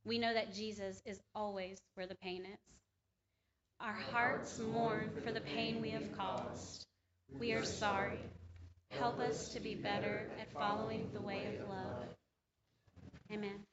We 0.05 0.19
know 0.19 0.33
that 0.33 0.55
Jesus 0.55 1.03
is 1.05 1.21
always 1.35 1.79
where 1.95 2.07
the 2.07 2.15
pain 2.15 2.45
is. 2.45 2.59
Our 3.81 3.93
hearts 3.93 4.59
mourn 4.59 5.11
for 5.25 5.33
the 5.33 5.41
pain 5.41 5.83
we 5.83 5.91
have 5.91 6.17
caused. 6.17 6.87
We 7.39 7.53
are 7.53 7.65
sorry. 7.65 8.21
Help 8.91 9.19
us 9.19 9.53
to 9.55 9.61
be 9.61 9.75
better 9.75 10.31
at 10.41 10.53
following 10.53 11.11
the 11.13 11.21
way 11.21 11.59
of 11.61 11.69
love. 11.69 12.07
Amen. 13.33 13.65